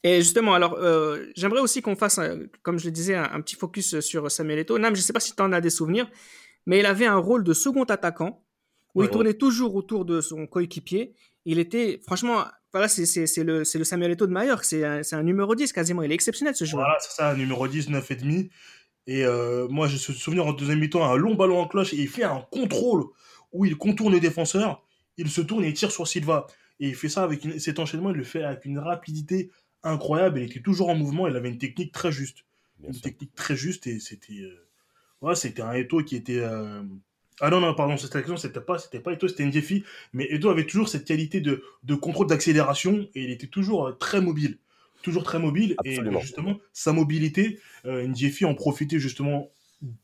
[0.05, 2.21] Et justement, alors, euh, j'aimerais aussi qu'on fasse,
[2.63, 4.79] comme je le disais, un, petit focus sur Samuel Eto'o.
[4.79, 6.09] Nam, je ne sais pas si tu en as des souvenirs,
[6.67, 8.45] mais il avait un rôle de second attaquant
[8.95, 11.15] où il tournait toujours autour de son coéquipier.
[11.47, 14.63] Il était, franchement, voilà, c'est le, le Samuel Eto'o de Mallorca.
[14.63, 16.03] C'est un, un, numéro 10 quasiment.
[16.03, 16.85] Il est exceptionnel ce joueur.
[16.85, 18.11] Voilà, c'est ça, un numéro 10, 9
[19.07, 21.97] et euh, moi, je me souviens en deuxième mi-temps, un long ballon en cloche et
[21.97, 23.05] il fait un contrôle
[23.53, 24.83] où il contourne les défenseurs.
[25.17, 26.47] Il se tourne et il tire sur Silva.
[26.81, 29.51] Et il fait ça avec cet enchaînement, il le fait avec une rapidité
[29.85, 30.41] incroyable.
[30.41, 31.29] Il était toujours en mouvement.
[31.29, 32.45] Il avait une technique très juste.
[32.87, 34.41] une technique très juste et c'était.
[34.41, 34.67] Euh,
[35.21, 36.41] ouais, c'était un Eto qui était.
[36.41, 36.83] Euh,
[37.41, 39.85] ah non, non, pardon, cette action, c'était pas, c'était pas Eto, c'était Ndjefi.
[40.13, 43.93] Mais Eto avait toujours cette qualité de, de contrôle d'accélération et il était toujours euh,
[43.93, 44.59] très mobile.
[45.03, 45.77] Toujours très mobile.
[45.85, 48.11] Et justement, sa mobilité, euh,
[48.45, 49.51] en profitait justement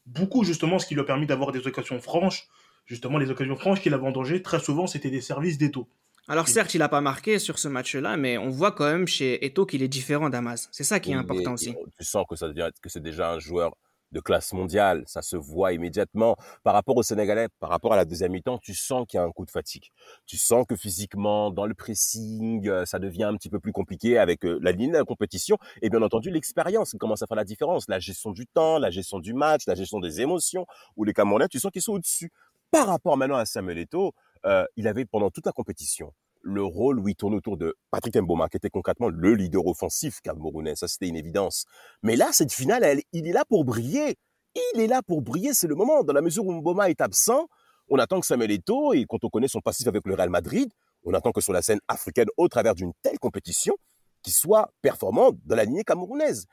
[0.05, 2.49] beaucoup, justement, ce qui lui a permis d'avoir des occasions franches.
[2.85, 5.89] Justement, les occasions franches qu'il avait en danger, très souvent, c'était des services d'Eto.
[6.29, 9.45] Alors certes, il n'a pas marqué sur ce match-là, mais on voit quand même chez
[9.45, 10.69] Eto qu'il est différent d'Amaz.
[10.71, 11.75] C'est ça qui est important aussi.
[11.99, 12.49] Tu sens que, ça,
[12.83, 13.75] que c'est déjà un joueur
[14.13, 16.37] de classe mondiale, ça se voit immédiatement.
[16.63, 19.25] Par rapport au Sénégalais, par rapport à la deuxième mi-temps, tu sens qu'il y a
[19.25, 19.85] un coup de fatigue.
[20.27, 24.19] Tu sens que physiquement, dans le pressing, euh, ça devient un petit peu plus compliqué
[24.19, 25.59] avec euh, la ligne de la compétition.
[25.83, 27.89] Et bien entendu, l'expérience commence à faire la différence?
[27.89, 31.49] La gestion du temps, la gestion du match, la gestion des émotions, où les Camerounais,
[31.49, 32.31] tu sens qu'ils sont au-dessus.
[32.73, 34.13] Par rapport maintenant à Samuel Eto'o,
[34.47, 38.17] euh, il avait pendant toute la compétition le rôle où il tourne autour de Patrick
[38.17, 40.75] Mboma, qui était concrètement le leader offensif camerounais.
[40.75, 41.67] Ça, c'était une évidence.
[42.03, 44.17] Mais là, cette finale, il est là pour briller.
[44.75, 45.53] Il est là pour briller.
[45.55, 46.03] C'est le moment.
[46.03, 47.47] Dans la mesure où Mboma est absent,
[47.89, 50.71] on attend que Samuel Eto'o, et quand on connaît son passif avec le Real Madrid,
[51.05, 53.75] on attend que sur la scène africaine, au travers d'une telle compétition,
[54.23, 56.47] qu'il soit performant dans la lignée camerounaise.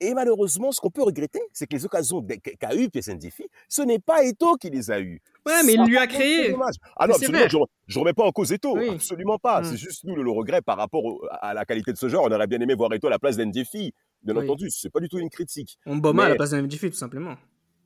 [0.00, 2.24] Et malheureusement, ce qu'on peut regretter, c'est que les occasions
[2.58, 5.20] qu'a eu Difi, ce n'est pas Eto qui les a eues.
[5.46, 6.54] Ouais, mais il lui a créé.
[6.96, 9.60] Ah non, absolument, je, ne remets pas en cause Eto, absolument pas.
[9.60, 9.64] Mm.
[9.64, 12.26] C'est juste nous le, regret par rapport à la qualité de ce genre.
[12.28, 13.92] On aurait bien aimé voir Eto à la place d'Ndifi.
[14.22, 15.78] Bien entendu, entendu, c'est pas du tout une critique.
[15.86, 17.36] On bomba à la place d'Ndifi, tout simplement.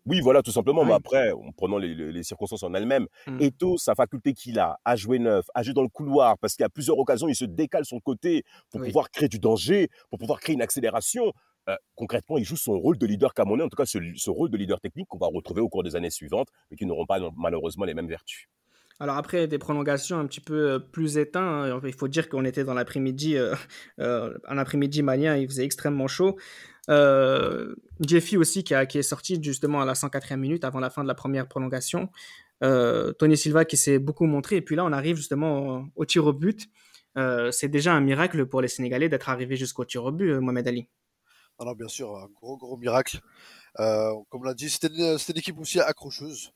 [0.08, 0.84] Oui, voilà, tout simplement.
[0.86, 3.42] Mais après, en prenant les, circonstances en elles-mêmes, mm.
[3.42, 6.62] Eto, sa faculté qu'il a à jouer neuf, à jouer dans le couloir, parce qu'il
[6.62, 10.18] y a plusieurs occasions, il se décale son côté pour pouvoir créer du danger, pour
[10.18, 11.32] pouvoir créer une accélération.
[11.68, 14.56] Euh, concrètement, il joue son rôle de leader camerounais, en tout cas ce, rôle de
[14.56, 17.84] leader technique qu'on va retrouver au cours des années suivantes, mais qui n'auront pas malheureusement
[17.84, 18.48] les mêmes vertus.
[19.00, 22.44] Alors après des prolongations un petit peu euh, plus éteintes, hein, il faut dire qu'on
[22.44, 23.54] était dans l'après-midi, euh,
[23.98, 26.36] un après-midi malien, il faisait extrêmement chaud.
[26.88, 31.08] Jeffy aussi qui, qui, est sorti justement à la 104e minute avant la fin de
[31.08, 32.08] la première prolongation.
[32.62, 36.26] Tony Silva qui s'est beaucoup montré et puis là on arrive justement au, au tir
[36.26, 36.66] au but.
[37.52, 40.88] c'est déjà un miracle pour les Sénégalais d'être arrivés jusqu'au tir au but, Mohamed Ali.
[41.60, 43.20] Alors bien sûr, un gros gros miracle.
[43.80, 46.52] Euh, comme l'a dit, c'était une, une, équipe aussi accrocheuse.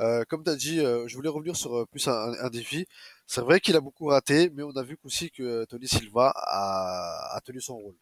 [0.00, 2.86] Euh, comme tu as dit, euh, je voulais revenir sur plus un, un défi.
[3.26, 7.36] C'est vrai qu'il a beaucoup raté, mais on a vu aussi que Tony Silva a,
[7.36, 7.96] a, tenu son rôle.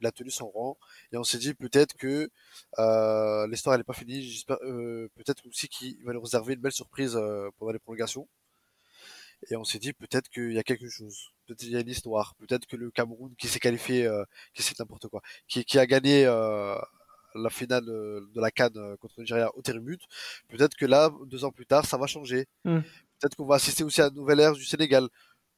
[0.00, 0.76] Il a tenu son rang
[1.12, 2.30] et on s'est dit peut-être que
[3.48, 4.22] l'histoire elle est pas finie.
[4.22, 7.18] J'espère peut-être aussi qu'il va nous réserver une belle surprise
[7.58, 8.28] pendant les prolongations.
[9.50, 11.88] Et on s'est dit peut-être qu'il y a quelque chose, peut-être qu'il y a une
[11.88, 15.78] histoire, peut-être que le Cameroun qui s'est qualifié, euh, qui c'est n'importe quoi, qui, qui
[15.78, 16.76] a gagné euh,
[17.34, 20.00] la finale de la Cannes contre le Nigeria au but,
[20.48, 22.46] peut-être que là, deux ans plus tard, ça va changer.
[22.64, 22.80] Mm.
[23.18, 25.08] Peut-être qu'on va assister aussi à une nouvelle ère du Sénégal.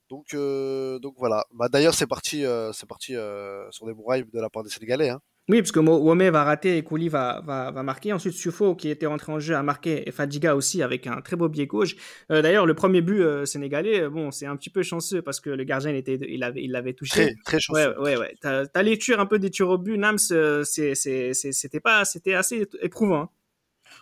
[0.08, 1.44] Donc, euh, donc voilà.
[1.52, 4.70] Bah, D'ailleurs, c'est parti, euh, c'est parti euh, sur des murailles de la part des
[4.70, 5.10] Sénégalais.
[5.10, 5.20] Hein.
[5.48, 8.12] Oui, parce que Wome va rater et Kouli va, va, va marquer.
[8.12, 11.36] Ensuite, Sufo, qui était rentré en jeu, a marqué et Fadiga aussi avec un très
[11.36, 11.96] beau biais gauche.
[12.30, 15.40] Euh, D'ailleurs, le premier but euh, sénégalais, euh, bon, c'est un petit peu chanceux parce
[15.40, 17.12] que le gardien, il, était, il l'avait il l'avait touché.
[17.14, 17.98] Très, très chanceux.
[17.98, 18.34] Ouais, ouais, ouais.
[18.42, 23.22] Ta, ta lecture un peu des tirs au but, Nams, c'était pas, c'était assez éprouvant.
[23.22, 23.30] Hein.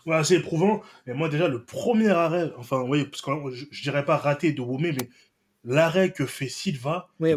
[0.04, 0.82] Ouais, assez éprouvant.
[1.06, 4.52] Mais moi, déjà, le premier arrêt, enfin, oui, parce que je, je dirais pas raté
[4.52, 5.08] de Wome, mais
[5.62, 7.34] l'arrêt que fait Silva, oui,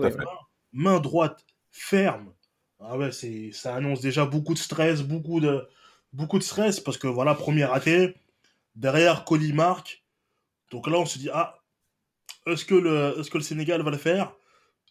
[0.74, 2.34] main droite ferme
[2.80, 5.68] ah ouais, c'est, ça annonce déjà beaucoup de stress, beaucoup de,
[6.13, 8.15] beaucoup de stress, parce que voilà, premier raté,
[8.76, 10.04] derrière, Coli marque.
[10.72, 11.60] Donc là, on se dit, ah,
[12.48, 14.34] est-ce que le, est-ce que le Sénégal va le faire?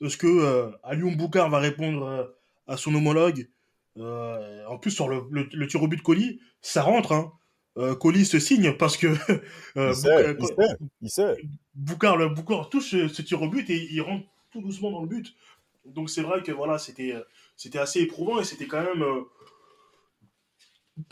[0.01, 2.25] Est-ce que euh, Alioum Boukar va répondre euh,
[2.67, 3.49] à son homologue?
[3.97, 7.33] Euh, En plus, sur le, le, le, tir au but de Coli, ça rentre, hein.
[7.79, 9.07] Euh, Coli se signe parce que
[9.77, 11.37] il, sait, Boukar, il, sait, il sait.
[11.75, 15.03] Boukar, le, Boukar touche ce, ce tir au but et il rentre tout doucement dans
[15.03, 15.35] le but.
[15.85, 17.15] Donc c'est vrai que voilà, c'était
[17.59, 19.25] c'était assez éprouvant et c'était quand même euh,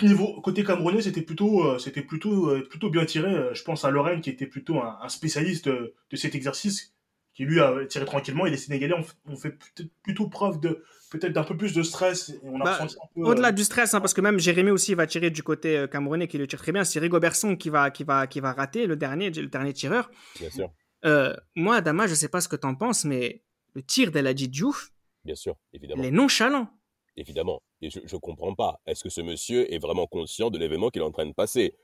[0.02, 3.50] niveau côté camerounais c'était plutôt euh, c'était plutôt euh, plutôt bien tiré.
[3.52, 6.94] Je pense à Lorraine qui était plutôt un, un spécialiste de, de, cet exercice
[7.34, 8.46] qui lui a tiré tranquillement.
[8.46, 9.58] Et les Sénégalais ont, ont fait
[10.02, 12.32] plutôt preuve de peut-être d'un peu plus de stress.
[12.42, 15.86] Bah, au-delà du stress hein, parce que même Jérémy aussi va tirer du côté euh,
[15.86, 16.84] camerounais qui le tire très bien.
[16.84, 20.10] C'est Rigo Berson qui va qui va qui va rater le dernier le dernier tireur.
[20.38, 20.70] Bien sûr.
[21.04, 23.42] Euh, moi Adama je sais pas ce que tu en penses mais
[23.74, 24.92] le tir d'Eladji Diouf
[25.26, 26.02] Bien sûr, évidemment.
[26.02, 26.68] Les nonchalants.
[27.16, 27.60] Évidemment.
[27.82, 28.80] Et je ne comprends pas.
[28.86, 31.74] Est-ce que ce monsieur est vraiment conscient de l'événement qu'il est en train de passer?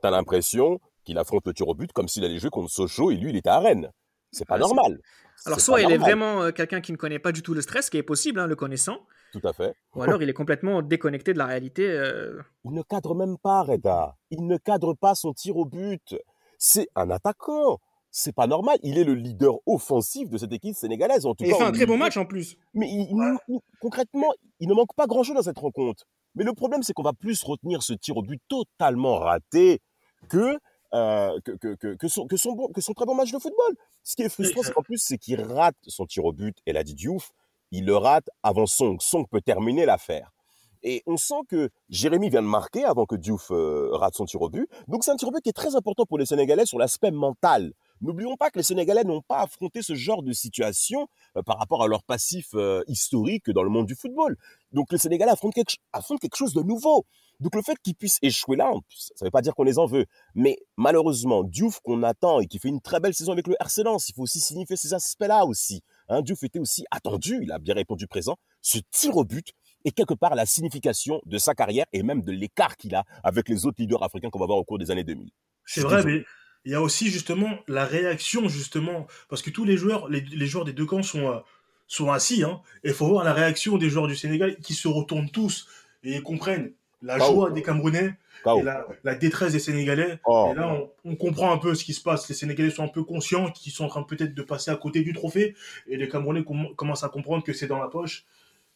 [0.00, 3.10] Tu as l'impression qu'il affronte le tir au but comme s'il allait jouer contre Sochaux
[3.10, 3.90] et lui, il était à Rennes.
[4.30, 5.00] C'est pas ah, normal.
[5.46, 6.00] Alors, soit il normal.
[6.00, 8.04] est vraiment euh, quelqu'un qui ne connaît pas du tout le stress, ce qui est
[8.04, 9.00] possible, hein, le connaissant.
[9.32, 9.74] Tout à fait.
[9.94, 11.90] Ou alors il est complètement déconnecté de la réalité.
[11.90, 12.40] Euh...
[12.64, 14.16] Il ne cadre même pas, Reda.
[14.30, 16.14] Il ne cadre pas son tir au but.
[16.56, 17.80] C'est un attaquant
[18.12, 18.78] c'est pas normal.
[18.82, 21.26] Il est le leader offensif de cette équipe sénégalaise.
[21.26, 22.56] En tout et cas, il fait un très bon match en plus.
[22.74, 23.08] Mais il,
[23.48, 26.04] il, concrètement, il ne manque pas grand-chose dans cette rencontre.
[26.34, 29.80] Mais le problème, c'est qu'on va plus retenir ce tir au but totalement raté
[30.28, 30.58] que
[30.94, 33.38] euh, que, que, que, que, son, que, son bon, que son très bon match de
[33.38, 33.74] football.
[34.04, 36.54] Ce qui est frustrant, c'est qu'en plus, c'est qu'il rate son tir au but.
[36.66, 37.32] Et l'a dit Diouf,
[37.70, 38.98] il le rate avant Song.
[39.00, 40.32] Song peut terminer l'affaire.
[40.82, 44.42] Et on sent que Jérémy vient de marquer avant que Diouf euh, rate son tir
[44.42, 44.68] au but.
[44.88, 47.10] Donc c'est un tir au but qui est très important pour les Sénégalais sur l'aspect
[47.10, 47.72] mental.
[48.02, 51.84] N'oublions pas que les Sénégalais n'ont pas affronté ce genre de situation euh, par rapport
[51.84, 54.36] à leur passif euh, historique dans le monde du football.
[54.72, 55.76] Donc les Sénégalais affrontent quelque,
[56.20, 57.06] quelque chose de nouveau.
[57.38, 59.86] Donc le fait qu'ils puissent échouer là, ça ne veut pas dire qu'on les en
[59.86, 60.06] veut.
[60.34, 63.84] Mais malheureusement, Diouf qu'on attend et qui fait une très belle saison avec le RC
[63.84, 65.82] Lens, il faut aussi signifier ces aspects-là aussi.
[66.08, 68.36] Hein, Diouf était aussi attendu, il a bien répondu présent.
[68.62, 69.52] Ce tir au but
[69.84, 73.48] est quelque part la signification de sa carrière et même de l'écart qu'il a avec
[73.48, 75.30] les autres leaders africains qu'on va voir au cours des années 2000.
[75.64, 76.24] C'est vrai, mais
[76.64, 80.46] il y a aussi justement la réaction justement parce que tous les joueurs les, les
[80.46, 81.38] joueurs des deux camps sont euh,
[81.86, 84.88] sont assis hein et il faut voir la réaction des joueurs du Sénégal qui se
[84.88, 85.68] retournent tous
[86.04, 86.72] et comprennent
[87.02, 87.32] la Kao.
[87.32, 90.50] joie des Camerounais et la, la, détresse des Sénégalais oh.
[90.52, 92.88] et là on, on, comprend un peu ce qui se passe les Sénégalais sont un
[92.88, 95.54] peu conscients qu'ils sont en train peut-être de passer à côté du trophée
[95.88, 98.24] et les Camerounais com commencent à comprendre que c'est dans la poche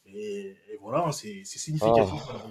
[0.07, 2.51] et, et voilà c'est significatif oh.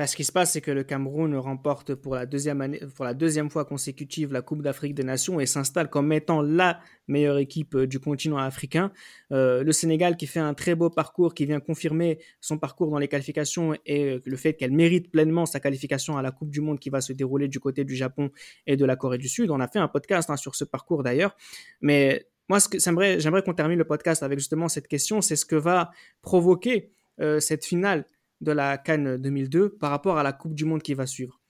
[0.00, 4.32] Bah, ce qui se passe, c'est que le Cameroun remporte pour la deuxième, fois consécutive
[4.32, 8.38] la Coupe d'Afrique des Nations et s'installe comme étant la meilleure équipe euh, du continent
[8.38, 8.92] africain.
[9.30, 12.96] Euh, le Sénégal qui fait un très beau parcours, qui vient confirmer son parcours dans
[12.96, 16.78] les qualifications et le fait qu'elle mérite pleinement sa qualification à la Coupe du Monde
[16.78, 18.30] qui va se dérouler du côté du Japon
[18.66, 19.50] et de la Corée du Sud.
[19.50, 21.36] On a fait un podcast hein, sur ce parcours d'ailleurs.
[21.82, 25.90] Mais moi, j'aimerais qu'on termine le podcast avec justement cette question, c'est ce que va
[26.22, 28.06] provoquer euh, cette finale
[28.40, 31.40] de la Cannes 2002 par rapport à la Coupe du Monde qui va suivre.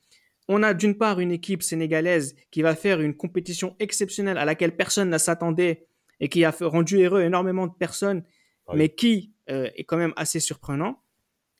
[0.48, 4.76] On a d'une part une équipe sénégalaise qui va faire une compétition exceptionnelle à laquelle
[4.76, 5.86] personne ne s'attendait
[6.18, 8.24] et qui a rendu heureux énormément de personnes,
[8.68, 8.74] oui.
[8.76, 11.02] mais qui euh, est quand même assez surprenant.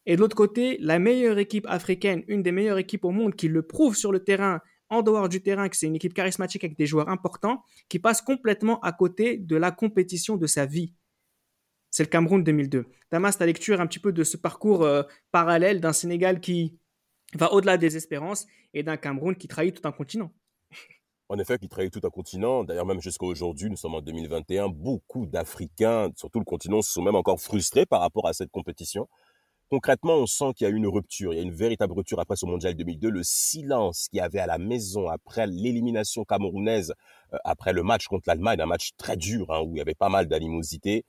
[0.07, 3.49] Et de l'autre côté, la meilleure équipe africaine, une des meilleures équipes au monde qui
[3.49, 6.77] le prouve sur le terrain, en dehors du terrain, que c'est une équipe charismatique avec
[6.77, 10.93] des joueurs importants, qui passe complètement à côté de la compétition de sa vie
[12.01, 12.87] c'est le Cameroun 2002.
[13.13, 16.79] Damas, ta lecture un petit peu de ce parcours euh, parallèle d'un Sénégal qui
[17.35, 20.33] va au-delà des espérances et d'un Cameroun qui trahit tout un continent.
[21.29, 22.65] En effet, qui trahit tout un continent.
[22.65, 27.17] D'ailleurs, même jusqu'à aujourd'hui, nous sommes en 2021, beaucoup d'Africains, surtout le continent, sont même
[27.17, 29.07] encore frustrés par rapport à cette compétition.
[29.69, 32.37] concrètement, on sent qu'il y a une rupture, il y a une véritable rupture après
[32.37, 33.11] ce mondial 2002.
[33.11, 36.95] Le silence qu'il y avait à la maison après l'élimination camerounaise,
[37.35, 39.95] euh, après le match contre l'Allemagne, un match très dur hein, où il y avait
[39.95, 41.05] pas mal d'animosité,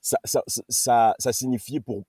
[0.00, 2.04] ça, signifiait pour,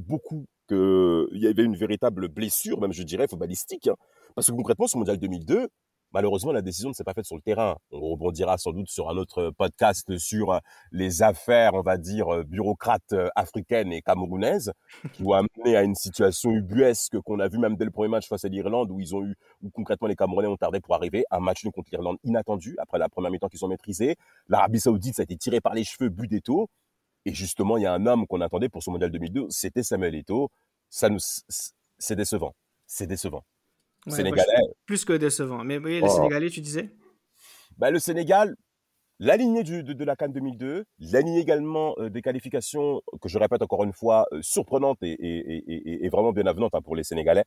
[0.00, 3.88] beaucoup qu'il y avait une véritable blessure, même je dirais, footballistique.
[3.88, 3.96] Hein.
[4.34, 5.68] parce que concrètement, ce mondial 2002,
[6.12, 7.76] Malheureusement, la décision ne s'est pas faite sur le terrain.
[7.90, 10.58] On rebondira sans doute sur un autre podcast sur euh,
[10.90, 14.72] les affaires, on va dire, euh, bureaucrates euh, africaines et camerounaises,
[15.12, 18.26] qui ont amené à une situation ubuesque qu'on a vu même dès le premier match
[18.26, 21.24] face à l'Irlande, où ils ont eu, où concrètement les Camerounais ont tardé pour arriver.
[21.30, 24.16] Un match contre l'Irlande inattendu après la première mi-temps qu'ils ont maîtrisé.
[24.48, 26.70] L'Arabie Saoudite, ça a été tiré par les cheveux, but d'Eto.
[27.28, 30.14] Et justement, il y a un homme qu'on attendait pour ce mondial 2002, c'était Samuel
[30.14, 30.50] Eto.
[30.88, 31.18] Ça nous,
[31.98, 32.54] c'est décevant.
[32.86, 33.44] C'est décevant.
[34.06, 34.46] Sénégalais.
[34.86, 35.62] Plus que décevant.
[35.62, 36.08] Mais oui, les oh.
[36.08, 36.88] Sénégalais, tu disais?
[37.76, 38.56] Bah, Le Sénégal,
[39.18, 43.84] l'aligné de, de, la Cannes 2002, l'aligné également euh, des qualifications, que je répète encore
[43.84, 47.44] une fois, euh, surprenantes et, et, et, vraiment bien avenantes hein, pour les Sénégalais.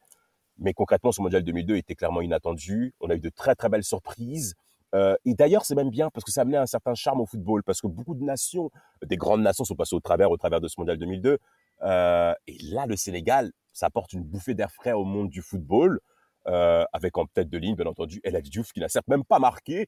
[0.60, 2.94] Mais concrètement, ce mondial 2002 était clairement inattendu.
[3.00, 4.54] On a eu de très très belles surprises.
[4.94, 7.64] Euh, et d'ailleurs, c'est même bien parce que ça amenait un certain charme au football,
[7.64, 8.70] parce que beaucoup de nations,
[9.06, 11.38] des grandes nations, sont passées au travers, au travers de ce mondial 2002.
[11.84, 16.00] Euh, et là, le Sénégal, ça apporte une bouffée d'air frais au monde du football.
[16.48, 19.38] Euh, avec en tête de ligne, bien entendu, El Diouf, qui n'a certes même pas
[19.38, 19.88] marqué,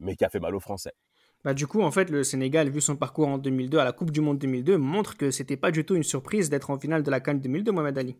[0.00, 0.92] mais qui a fait mal aux Français.
[1.44, 4.10] Bah, du coup, en fait, le Sénégal, vu son parcours en 2002 à la Coupe
[4.10, 7.10] du Monde 2002, montre que c'était pas du tout une surprise d'être en finale de
[7.10, 8.16] la Cannes 2002, Mohamed Ali.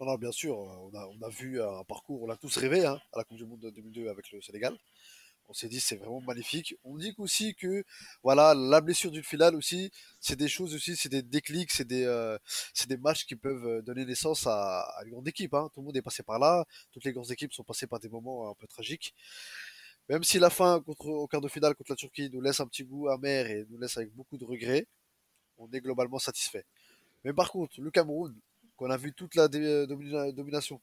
[0.00, 2.86] Non, non, bien sûr, on a, on a vu un parcours, on l'a tous rêvé
[2.86, 4.74] hein, à la Coupe du Monde 2002 avec le Sénégal
[5.48, 6.76] on s'est dit c'est vraiment magnifique.
[6.84, 7.84] On dit aussi que
[8.22, 9.90] voilà la blessure d'une finale aussi,
[10.20, 12.38] c'est des choses aussi, c'est des déclics, c'est des euh,
[12.74, 15.54] c'est des matchs qui peuvent euh, donner naissance à, une grande équipe.
[15.54, 15.70] Hein.
[15.74, 18.08] Tout le monde est passé par là, toutes les grandes équipes sont passées par des
[18.08, 19.14] moments un peu tragiques.
[20.08, 22.66] Même si la fin contre au quart de finale contre la Turquie nous laisse un
[22.66, 24.86] petit goût amer et nous laisse avec beaucoup de regrets,
[25.58, 26.64] on est globalement satisfait.
[27.24, 28.34] Mais par contre, le Cameroun,
[28.76, 30.80] qu'on a vu toute la domination,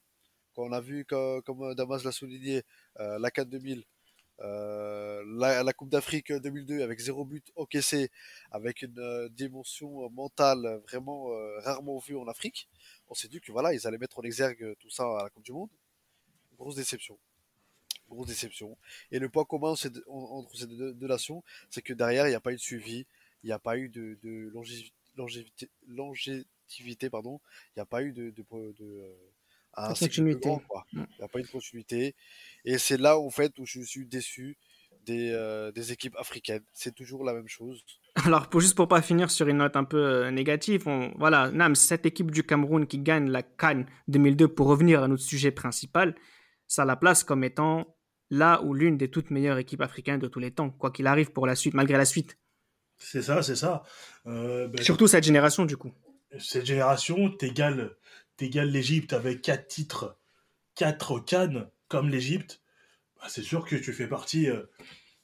[0.55, 2.63] qu'on a vu comme, Damas l'a souligné,
[2.99, 3.83] euh, la 4 2000,
[4.43, 8.11] euh, la, Coupe d'Afrique 2002 avec zéro but encaissé,
[8.51, 12.67] avec une euh, dimension mentale vraiment euh, rarement vue en Afrique,
[13.07, 15.45] on s'est dit que voilà, ils allaient mettre en exergue tout ça à la Coupe
[15.45, 15.69] du Monde.
[16.57, 17.17] Grosse déception.
[18.09, 18.77] Grosse déception.
[19.11, 19.75] Et le point commun
[20.07, 23.05] entre ces deux, nations, c'est que derrière, il n'y a pas eu de suivi,
[23.43, 24.17] il n'y a pas eu de,
[25.87, 27.39] longévité, pardon,
[27.69, 28.43] il n'y a pas eu de
[29.75, 30.49] un continuité.
[30.67, 30.85] quoi.
[30.93, 31.03] Mm.
[31.09, 32.15] Il n'y a pas eu de continuité.
[32.65, 34.57] Et c'est là, en fait, où je suis déçu
[35.05, 36.63] des, euh, des équipes africaines.
[36.73, 37.83] C'est toujours la même chose.
[38.25, 41.51] Alors, pour, juste pour pas finir sur une note un peu euh, négative, on, voilà,
[41.51, 45.51] Nam, cette équipe du Cameroun qui gagne la Cannes 2002, pour revenir à notre sujet
[45.51, 46.15] principal,
[46.67, 47.95] ça la place comme étant
[48.29, 51.31] là où l'une des toutes meilleures équipes africaines de tous les temps, quoi qu'il arrive
[51.31, 52.37] pour la suite, malgré la suite.
[52.97, 53.83] C'est ça, c'est ça.
[54.25, 55.91] Euh, ben, Surtout cette génération, du coup.
[56.39, 57.95] Cette génération, t'égale
[58.37, 60.17] t'égales l'Égypte avec quatre titres,
[60.75, 62.61] quatre cannes comme l'Égypte,
[63.17, 64.63] bah, c'est sûr que tu fais partie, euh,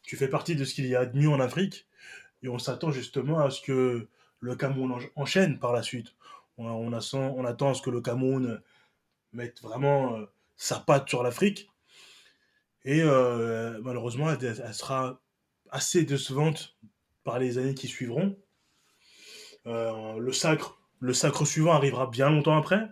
[0.04, 1.88] tu fais partie de ce qu'il y a de mieux en Afrique.
[2.44, 4.08] Et on s'attend justement à ce que
[4.40, 6.16] le Cameroun enchaîne par la suite.
[6.58, 8.62] On, on, attend à ce que le Cameroun
[9.34, 10.26] mette vraiment euh,
[10.58, 11.70] sa patte sur l'Afrique.
[12.86, 15.20] Et euh, malheureusement, elle, elle, sera
[15.70, 16.78] assez décevante
[17.24, 18.38] par les années qui suivront.
[19.66, 22.90] le sacre, le sacre suivant arrivera bien longtemps après.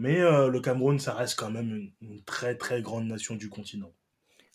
[0.00, 3.92] Mais euh, le Cameroun, ça reste quand même une, très très grande nation du continent.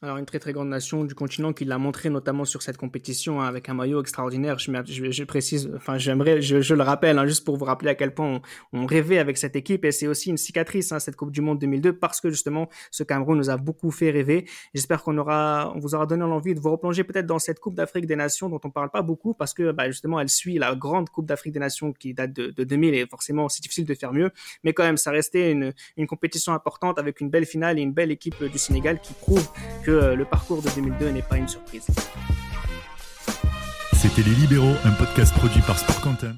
[0.01, 3.39] Alors une très très grande nation du continent qui l'a montré notamment sur cette compétition
[3.39, 4.59] hein, avec un maillot extraordinaire.
[4.59, 7.91] Je, je, je précise, enfin j'aimerais, je, je, le rappelle hein, juste pour vous rappeler
[7.91, 8.41] à quel point
[8.73, 11.39] on, on rêvait avec cette équipe et c'est aussi une cicatrice hein, cette Coupe du
[11.39, 14.49] Monde 2002 parce que justement ce Cameroun nous a beaucoup fait rêver.
[14.73, 17.75] J'espère qu'on aura, on vous aura donné l'envie de vous replonger peut-être dans cette Coupe
[17.75, 20.75] d'Afrique des Nations dont on parle pas beaucoup parce que bah, justement elle suit la
[20.75, 23.93] grande Coupe d'Afrique des Nations qui date de, de 2000 et forcément c'est difficile de
[23.95, 24.31] faire mieux.
[24.65, 27.93] Mais quand même ça restait une, une compétition importante avec une belle finale et une
[27.93, 29.49] belle équipe du Sénégal qui prouve
[29.85, 31.87] que le parcours de 2002 n'est pas une surprise.
[33.93, 36.35] C'était Les Libéraux, un podcast produit par Sport Content.